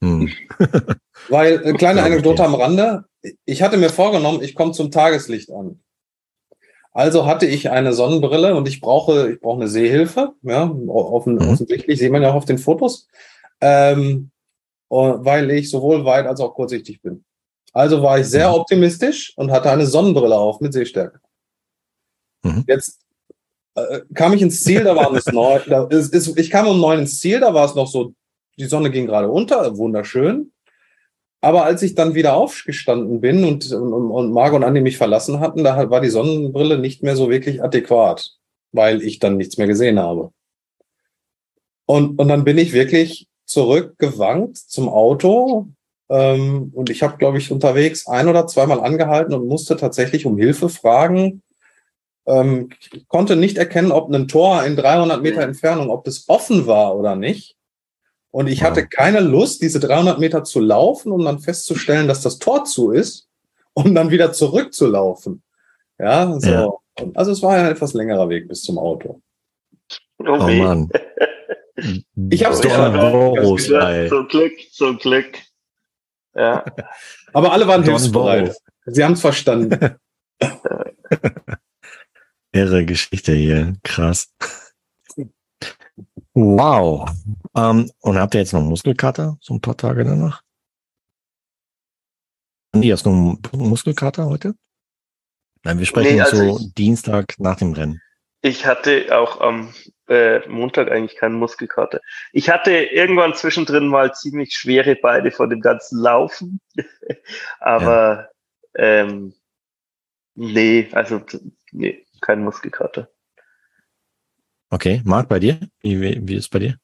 [0.00, 0.32] Hm.
[1.32, 3.06] Weil, äh, kleine Anekdote am Rande,
[3.46, 5.80] ich hatte mir vorgenommen, ich komme zum Tageslicht an.
[6.92, 11.48] Also hatte ich eine Sonnenbrille und ich brauche, ich brauche eine Sehhilfe, ja, offen, mhm.
[11.48, 13.08] offensichtlich, sieht man ja auch auf den Fotos,
[13.62, 14.30] ähm,
[14.90, 17.24] weil ich sowohl weit als auch kurzsichtig bin.
[17.72, 18.56] Also war ich sehr mhm.
[18.56, 21.18] optimistisch und hatte eine Sonnenbrille auf mit Sehstärke.
[22.42, 22.64] Mhm.
[22.66, 23.00] Jetzt
[23.74, 26.78] äh, kam ich ins Ziel, da war es neu, da ist, ist, ich kam um
[26.78, 28.12] neun ins Ziel, da war es noch so,
[28.58, 30.51] die Sonne ging gerade unter, wunderschön.
[31.44, 35.40] Aber als ich dann wieder aufgestanden bin und, und, und Margot und Andi mich verlassen
[35.40, 38.36] hatten, da war die Sonnenbrille nicht mehr so wirklich adäquat,
[38.70, 40.30] weil ich dann nichts mehr gesehen habe.
[41.84, 45.66] Und, und dann bin ich wirklich zurückgewankt zum Auto.
[46.08, 50.38] Ähm, und ich habe, glaube ich, unterwegs ein oder zweimal angehalten und musste tatsächlich um
[50.38, 51.42] Hilfe fragen.
[52.24, 56.68] Ähm, ich konnte nicht erkennen, ob ein Tor in 300 Meter Entfernung, ob das offen
[56.68, 57.56] war oder nicht.
[58.32, 62.38] Und ich hatte keine Lust, diese 300 Meter zu laufen, um dann festzustellen, dass das
[62.38, 63.28] Tor zu ist,
[63.74, 65.42] um dann wieder zurückzulaufen.
[65.98, 66.50] Ja, so.
[66.50, 66.68] Ja.
[67.14, 69.20] Also es war ein etwas längerer Weg bis zum Auto.
[70.18, 70.90] Oh, oh Mann.
[72.30, 74.08] Ich habe es geschafft.
[74.08, 75.38] Zum Glück, zum Glück.
[76.34, 76.64] Ja.
[77.32, 78.56] Aber alle waren hilfsbereit.
[78.86, 79.96] Sie haben es verstanden.
[82.52, 83.74] Irre Geschichte hier.
[83.82, 84.32] Krass.
[86.34, 87.10] Wow.
[87.54, 90.42] Ähm, und habt ihr jetzt noch Muskelkater, so ein paar Tage danach?
[92.74, 94.54] Nee, hast du noch Muskelkater heute?
[95.62, 98.00] Nein, wir sprechen nee, also so ich, Dienstag nach dem Rennen.
[98.40, 99.72] Ich hatte auch am
[100.08, 102.00] äh, Montag eigentlich keinen Muskelkater.
[102.32, 106.60] Ich hatte irgendwann zwischendrin mal ziemlich schwere Beine von dem ganzen Laufen.
[107.60, 108.30] Aber
[108.74, 108.82] ja.
[108.82, 109.34] ähm,
[110.34, 111.20] nee, also
[111.70, 113.08] nee, kein Muskelkater.
[114.72, 115.60] Okay, Marc, bei dir?
[115.82, 116.76] Wie, wie, ist bei dir?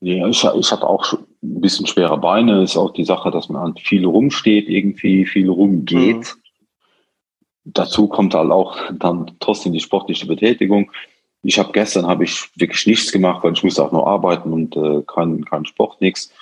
[0.00, 2.62] Ja, ich, ich hatte auch ein bisschen schwere Beine.
[2.62, 6.16] Ist auch die Sache, dass man halt viel rumsteht, irgendwie viel rumgeht.
[6.16, 6.24] Mhm.
[7.64, 10.90] Dazu kommt halt auch dann trotzdem die sportliche Betätigung.
[11.42, 14.74] Ich habe gestern habe ich wirklich nichts gemacht, weil ich musste auch nur arbeiten und
[14.74, 16.32] äh, kein, kein Sport, nichts.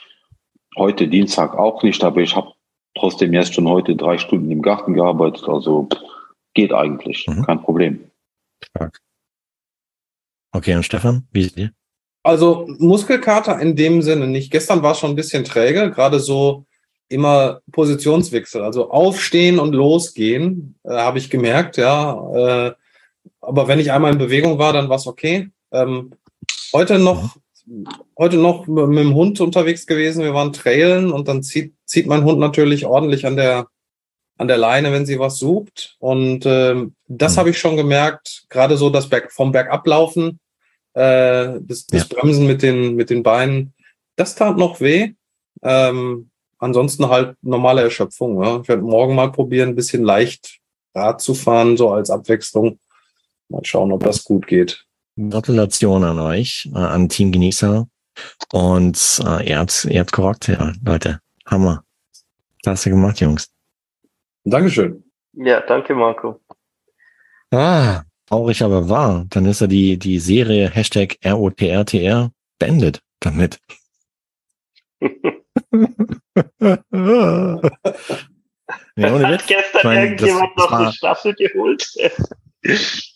[0.77, 2.53] Heute Dienstag auch nicht, aber ich habe
[2.97, 5.49] trotzdem erst schon heute drei Stunden im Garten gearbeitet.
[5.49, 5.89] Also
[6.55, 7.43] geht eigentlich, mhm.
[7.43, 8.05] kein Problem.
[8.63, 9.04] Stark.
[10.55, 11.73] Okay, und Stefan, wie ist dir?
[12.23, 14.53] Also Muskelkater in dem Sinne nicht.
[14.53, 16.65] Gestern war es schon ein bisschen träge, gerade so
[17.09, 22.69] immer Positionswechsel, also aufstehen und losgehen, äh, habe ich gemerkt, ja.
[22.69, 22.73] Äh,
[23.41, 25.51] aber wenn ich einmal in Bewegung war, dann war es okay.
[25.73, 26.13] Ähm,
[26.73, 27.37] heute noch,
[28.17, 30.23] heute noch mit dem Hund unterwegs gewesen.
[30.23, 33.67] Wir waren trailen und dann zieht, zieht mein Hund natürlich ordentlich an der,
[34.39, 35.97] an der Leine, wenn sie was sucht.
[35.99, 37.41] Und ähm, das mhm.
[37.41, 40.39] habe ich schon gemerkt, gerade so das Berg, vom Bergablaufen,
[40.95, 42.17] äh, das, das ja.
[42.17, 43.75] Bremsen mit den, mit den Beinen,
[44.17, 45.15] das tat noch weh.
[45.63, 48.43] Ähm, ansonsten halt normale Erschöpfung.
[48.43, 48.61] Ja.
[48.61, 50.61] Ich werde morgen mal probieren, ein bisschen leicht
[50.95, 52.79] Rad zu fahren, so als Abwechslung.
[53.49, 54.87] Mal schauen, ob das gut geht.
[55.17, 57.87] Gratulation an euch, äh, an Team Genießer.
[58.53, 61.21] Und äh, ihr habt ihr habt gerockt, ja, Leute.
[61.47, 61.85] Hammer.
[62.63, 63.51] Klasse gemacht, Jungs.
[64.45, 65.05] Dankeschön.
[65.33, 66.41] Ja, danke, Marco.
[67.51, 69.27] Ah, traurig aber wahr.
[69.31, 73.61] Dann ist ja die, die Serie Hashtag ROTRTR beendet damit.
[75.01, 75.11] ja,
[78.99, 81.87] Hat gestern ich mein, irgendjemand noch eine Staffel geholt?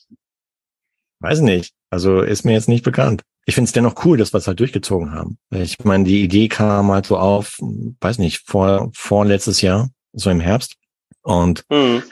[1.21, 1.73] Weiß nicht.
[1.91, 3.23] Also ist mir jetzt nicht bekannt.
[3.47, 5.39] Ich finde es dennoch cool, dass wir es halt durchgezogen haben.
[5.51, 10.29] Ich meine, die Idee kam halt so auf, weiß nicht, vor, vor letztes Jahr, so
[10.29, 10.75] im Herbst.
[11.23, 12.03] Und, mhm.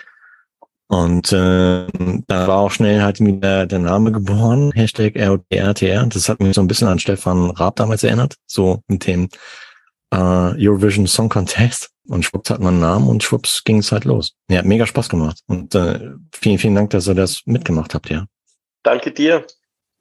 [0.89, 1.87] Und äh,
[2.28, 6.07] da war auch schnell halt wieder der Name geboren, Hashtag RTR.
[6.07, 9.28] Das hat mich so ein bisschen an Stefan Raab damals erinnert, so mit dem
[10.12, 11.91] äh, Eurovision Song Contest.
[12.09, 14.37] Und schwupps hat man einen Namen und schwupps ging es halt los.
[14.49, 15.41] Ja, hat mega Spaß gemacht.
[15.49, 18.26] Und äh, vielen, vielen Dank, dass ihr das mitgemacht habt, ja.
[18.84, 19.45] Danke dir.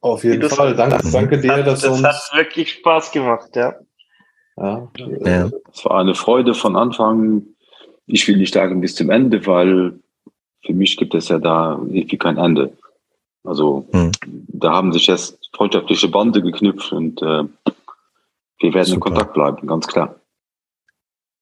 [0.02, 0.76] Auf jeden Fall.
[0.76, 2.04] Danke, das, danke dir, dass das uns.
[2.04, 3.74] Das hat wirklich Spaß gemacht, ja.
[4.56, 4.88] Ja,
[5.22, 5.50] ja.
[5.74, 7.42] Es war eine Freude von Anfang.
[8.06, 10.00] Ich will nicht sagen bis zum Ende, weil
[10.66, 12.76] für mich gibt es ja da irgendwie kein Ende.
[13.44, 14.12] Also hm.
[14.26, 17.44] da haben sich jetzt freundschaftliche Bande geknüpft und äh,
[18.60, 18.96] wir werden Super.
[18.96, 20.16] in Kontakt bleiben, ganz klar.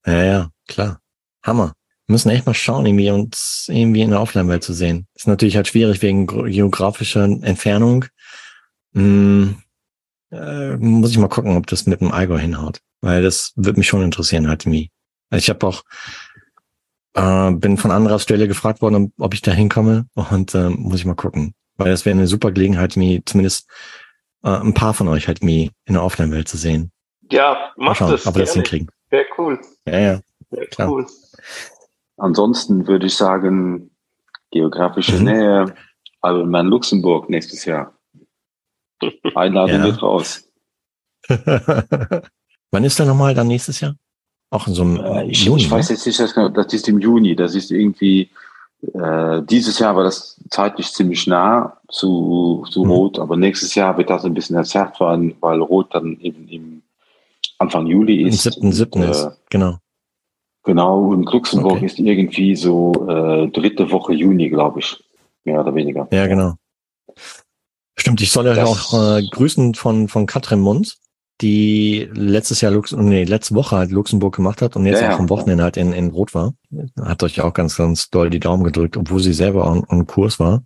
[0.05, 0.99] Ja, ja, klar.
[1.43, 1.74] Hammer
[2.07, 5.07] müssen echt mal schauen, irgendwie uns irgendwie in der Offline-Welt zu sehen.
[5.15, 8.05] Ist natürlich halt schwierig wegen geografischer Entfernung.
[8.93, 9.55] Hm,
[10.32, 12.80] äh, muss ich mal gucken, ob das mit dem Allgäu hinhaut.
[13.01, 14.91] Weil das wird mich schon interessieren, halt irgendwie.
[15.30, 15.84] Also ich habe auch,
[17.14, 21.05] äh, bin von anderer Stelle gefragt worden, ob ich da hinkomme und äh, muss ich
[21.05, 21.53] mal gucken.
[21.78, 23.70] Weil das wäre eine super Gelegenheit, mir zumindest
[24.43, 26.91] äh, ein paar von euch halt mir in der Offline-Welt zu sehen.
[27.32, 28.28] Ja, mach schauen, das.
[28.28, 28.89] Ob wir das hinkriegen.
[29.09, 29.59] Wäre cool.
[29.86, 30.20] Ja, ja.
[30.49, 31.07] Wäre cool.
[32.18, 33.91] Ansonsten würde ich sagen,
[34.51, 35.24] geografische mhm.
[35.24, 35.76] Nähe,
[36.22, 37.97] Alman Luxemburg nächstes Jahr.
[39.36, 39.84] Einladung ja.
[39.84, 40.49] wird raus.
[42.72, 43.95] Wann ist der nochmal dann nächstes Jahr?
[44.54, 45.64] Auch in so einem äh, ich, Juni?
[45.64, 45.95] Ich weiß ne?
[45.95, 47.36] jetzt nicht, das ist im Juni.
[47.36, 48.30] Das ist irgendwie,
[48.93, 52.91] äh, dieses Jahr war das zeitlich ziemlich nah zu, zu mhm.
[52.91, 56.82] Rot, aber nächstes Jahr wird das ein bisschen erzerrt werden, weil Rot dann eben im
[57.58, 58.45] Anfang Juli ist.
[58.45, 58.72] Am 7.
[58.72, 58.91] 7.
[58.93, 59.78] Und, äh, ist, genau.
[60.66, 61.86] Genau, und Luxemburg okay.
[61.88, 65.04] ist irgendwie so äh, dritte Woche Juni, glaube ich.
[65.45, 66.08] Mehr oder weniger.
[66.12, 66.54] Ja, genau.
[67.95, 70.97] Stimmt, ich soll ja auch äh, grüßen von, von Katrin Mund,
[71.44, 75.20] die letztes Jahr Lux nee, letzte Woche halt Luxemburg gemacht hat und jetzt ja, auch
[75.20, 76.54] am Wochenende halt in, in Rot war.
[77.00, 80.39] Hat euch auch ganz, ganz doll die Daumen gedrückt, obwohl sie selber on, on Kurs
[80.39, 80.64] war.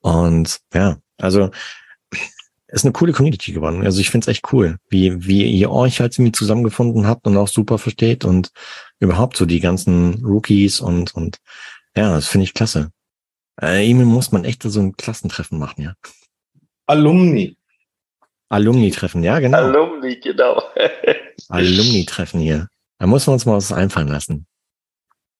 [0.00, 1.50] Und ja, also
[2.68, 3.82] ist eine coole Community geworden.
[3.82, 7.36] Also ich finde es echt cool, wie, wie ihr euch halt irgendwie zusammengefunden habt und
[7.36, 8.50] auch super versteht und
[9.00, 11.38] überhaupt so die ganzen Rookies und, und
[11.96, 12.90] ja, das finde ich klasse.
[13.60, 15.94] Äh, irgendwie muss man echt so ein Klassentreffen machen, ja.
[16.86, 17.57] Alumni.
[18.48, 19.58] Alumni-Treffen, ja, genau.
[19.58, 20.62] Alumni, genau.
[21.48, 22.68] Alumni-Treffen hier.
[22.98, 24.46] Da muss man uns mal was einfallen lassen.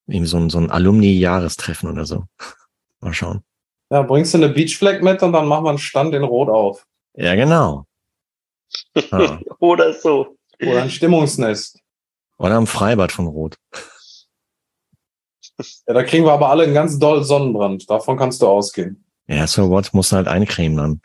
[0.07, 2.25] Irgendwie so ein, so ein Alumni-Jahrestreffen oder so.
[3.01, 3.43] Mal schauen.
[3.91, 6.87] Ja, bringst du eine Beachflag mit und dann machen wir einen Stand in Rot auf.
[7.15, 7.87] Ja, genau.
[9.11, 9.39] Ah.
[9.61, 10.37] Oder so.
[10.61, 11.81] Oder ein Stimmungsnest.
[12.39, 13.57] Oder am Freibad von Rot.
[15.87, 17.89] Ja, da kriegen wir aber alle einen ganz doll Sonnenbrand.
[17.89, 19.05] Davon kannst du ausgehen.
[19.27, 21.01] Ja, so what, muss halt eincremen dann.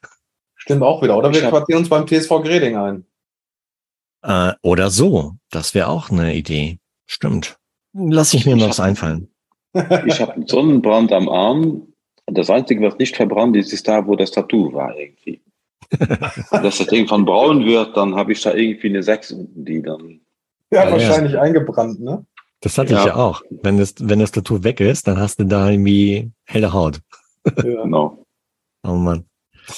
[0.63, 1.17] Stimmt auch wieder.
[1.17, 3.05] Oder wir quartieren uns beim TSV Greding ein.
[4.21, 5.33] Äh, oder so.
[5.51, 6.79] Das wäre auch eine Idee.
[7.05, 7.57] Stimmt.
[7.91, 9.29] Lass ich mir noch was einfallen.
[10.05, 11.87] Ich habe einen Sonnenbrand am Arm.
[12.27, 15.41] Das Einzige, was nicht verbrannt ist, ist da, wo das Tattoo war irgendwie.
[15.99, 20.21] Dass das irgendwann braun wird, dann habe ich da irgendwie eine 6 unten, die dann.
[20.71, 21.41] Ja, ja wahrscheinlich ja.
[21.41, 22.23] eingebrannt, ne?
[22.61, 22.99] Das hatte ja.
[22.99, 23.41] ich ja auch.
[23.49, 27.01] Wenn das, wenn das Tattoo weg ist, dann hast du da irgendwie helle Haut.
[27.45, 27.63] Ja.
[27.63, 28.23] genau.
[28.83, 29.25] Oh Mann.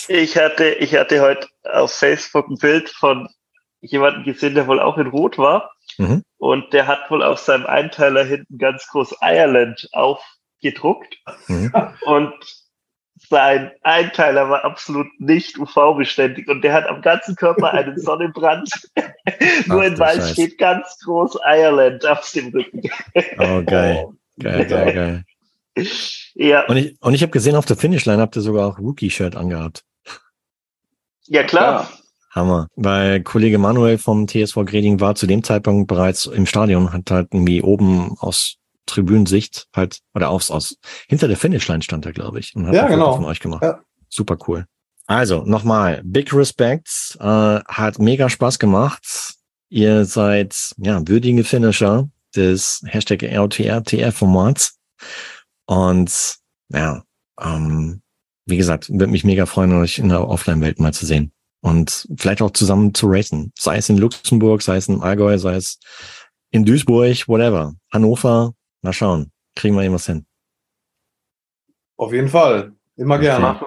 [0.08, 3.30] Ich hatte, ich hatte heute auf Facebook ein Bild von
[3.82, 5.72] jemandem gesehen, der wohl auch in Rot war.
[5.98, 6.24] Mhm.
[6.38, 11.18] Und der hat wohl auf seinem Einteiler hinten ganz groß Ireland aufgedruckt.
[11.48, 11.72] Mhm.
[12.06, 12.34] Und
[13.30, 18.70] sein Einteiler war absolut nicht UV-beständig und der hat am ganzen Körper einen Sonnenbrand.
[19.68, 22.82] Nur Ach, in Weiß steht ganz groß Ireland auf dem Rücken.
[23.40, 24.08] Oh, geil.
[24.38, 25.24] Geil, geil, geil.
[26.36, 26.66] Ja.
[26.68, 29.84] Und ich, und ich habe gesehen, auf der Finishline habt ihr sogar auch Rookie-Shirt angehabt.
[31.28, 31.90] Ja, klar.
[32.32, 32.68] Hammer.
[32.76, 37.30] Weil Kollege Manuel vom TSV Greding war zu dem Zeitpunkt bereits im Stadion, hat halt
[37.32, 40.78] irgendwie oben aus Tribünensicht halt, oder aufs, aus,
[41.08, 43.16] hinter der Finishline stand er, glaube ich, und hat ja, genau.
[43.16, 43.64] von euch gemacht.
[43.64, 43.80] Ja.
[44.10, 44.66] Super cool.
[45.08, 49.36] Also, nochmal, Big Respects, äh, hat mega Spaß gemacht.
[49.70, 54.78] Ihr seid, ja, würdige Finisher des Hashtag ROTR-TR-Formats.
[55.66, 56.38] Und,
[56.70, 57.04] ja,
[57.42, 58.02] ähm,
[58.46, 61.32] wie gesagt, würde mich mega freuen, euch in der Offline-Welt mal zu sehen.
[61.62, 63.52] Und vielleicht auch zusammen zu racen.
[63.58, 65.80] Sei es in Luxemburg, sei es in Allgäu, sei es
[66.52, 67.74] in Duisburg, whatever.
[67.92, 68.54] Hannover,
[68.86, 69.32] Mal schauen.
[69.56, 70.28] Kriegen wir irgendwas hin.
[71.98, 72.74] Auf jeden Fall.
[72.96, 73.60] Immer gerne.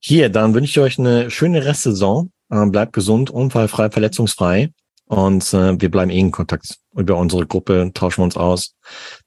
[0.00, 2.32] Hier, dann wünsche ich euch eine schöne Restsaison.
[2.50, 4.72] Äh, bleibt gesund, unfallfrei, verletzungsfrei.
[5.06, 8.76] Und äh, wir bleiben eh in Kontakt über unsere Gruppe, tauschen wir uns aus.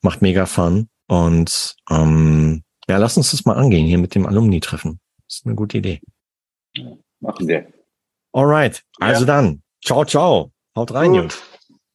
[0.02, 0.90] Macht mega Fun.
[1.12, 5.02] Und ähm, ja, lass uns das mal angehen hier mit dem Alumni-Treffen.
[5.28, 6.00] Das ist eine gute Idee.
[7.20, 7.68] Machen wir.
[8.32, 8.82] Alright.
[9.02, 9.28] Also ja.
[9.28, 9.62] dann.
[9.84, 10.54] Ciao, ciao.
[10.74, 11.20] Haut rein, Gut.
[11.20, 11.42] Jungs.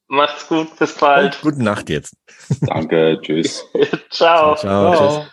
[0.09, 1.35] Macht's gut, bis bald.
[1.37, 2.15] Und gute Nacht jetzt.
[2.61, 3.65] Danke, tschüss.
[4.11, 4.55] ciao.
[4.55, 4.97] ciao, ciao.
[4.97, 5.27] ciao.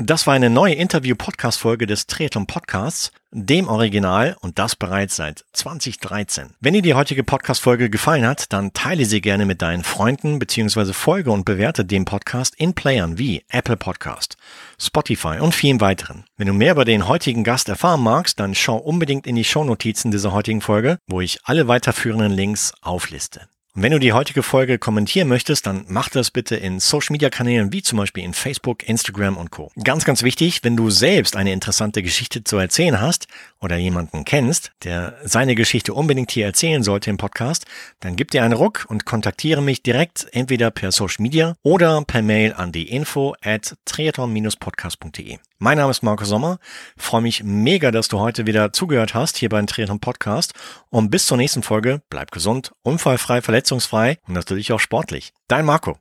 [0.00, 6.50] Das war eine neue Interview-Podcast-Folge des Triathlon Podcasts, dem Original und das bereits seit 2013.
[6.60, 10.92] Wenn dir die heutige Podcast-Folge gefallen hat, dann teile sie gerne mit deinen Freunden bzw.
[10.92, 14.36] folge und bewerte den Podcast in Playern wie Apple Podcast,
[14.80, 16.26] Spotify und vielen weiteren.
[16.36, 20.12] Wenn du mehr über den heutigen Gast erfahren magst, dann schau unbedingt in die Shownotizen
[20.12, 23.48] dieser heutigen Folge, wo ich alle weiterführenden Links aufliste.
[23.80, 27.72] Wenn du die heutige Folge kommentieren möchtest, dann mach das bitte in Social Media Kanälen
[27.72, 29.70] wie zum Beispiel in Facebook, Instagram und Co.
[29.84, 33.28] Ganz, ganz wichtig, wenn du selbst eine interessante Geschichte zu erzählen hast
[33.60, 37.66] oder jemanden kennst, der seine Geschichte unbedingt hier erzählen sollte im Podcast,
[38.00, 42.22] dann gib dir einen Ruck und kontaktiere mich direkt entweder per Social Media oder per
[42.22, 45.38] Mail an die info at triathlon-podcast.de.
[45.58, 46.58] Mein Name ist Marco Sommer.
[46.96, 50.54] freue mich mega, dass du heute wieder zugehört hast hier beim Triathlon Podcast.
[50.90, 55.32] Und bis zur nächsten Folge bleib gesund, unfallfrei, verletzungsfrei und natürlich auch sportlich.
[55.48, 55.96] Dein Marco.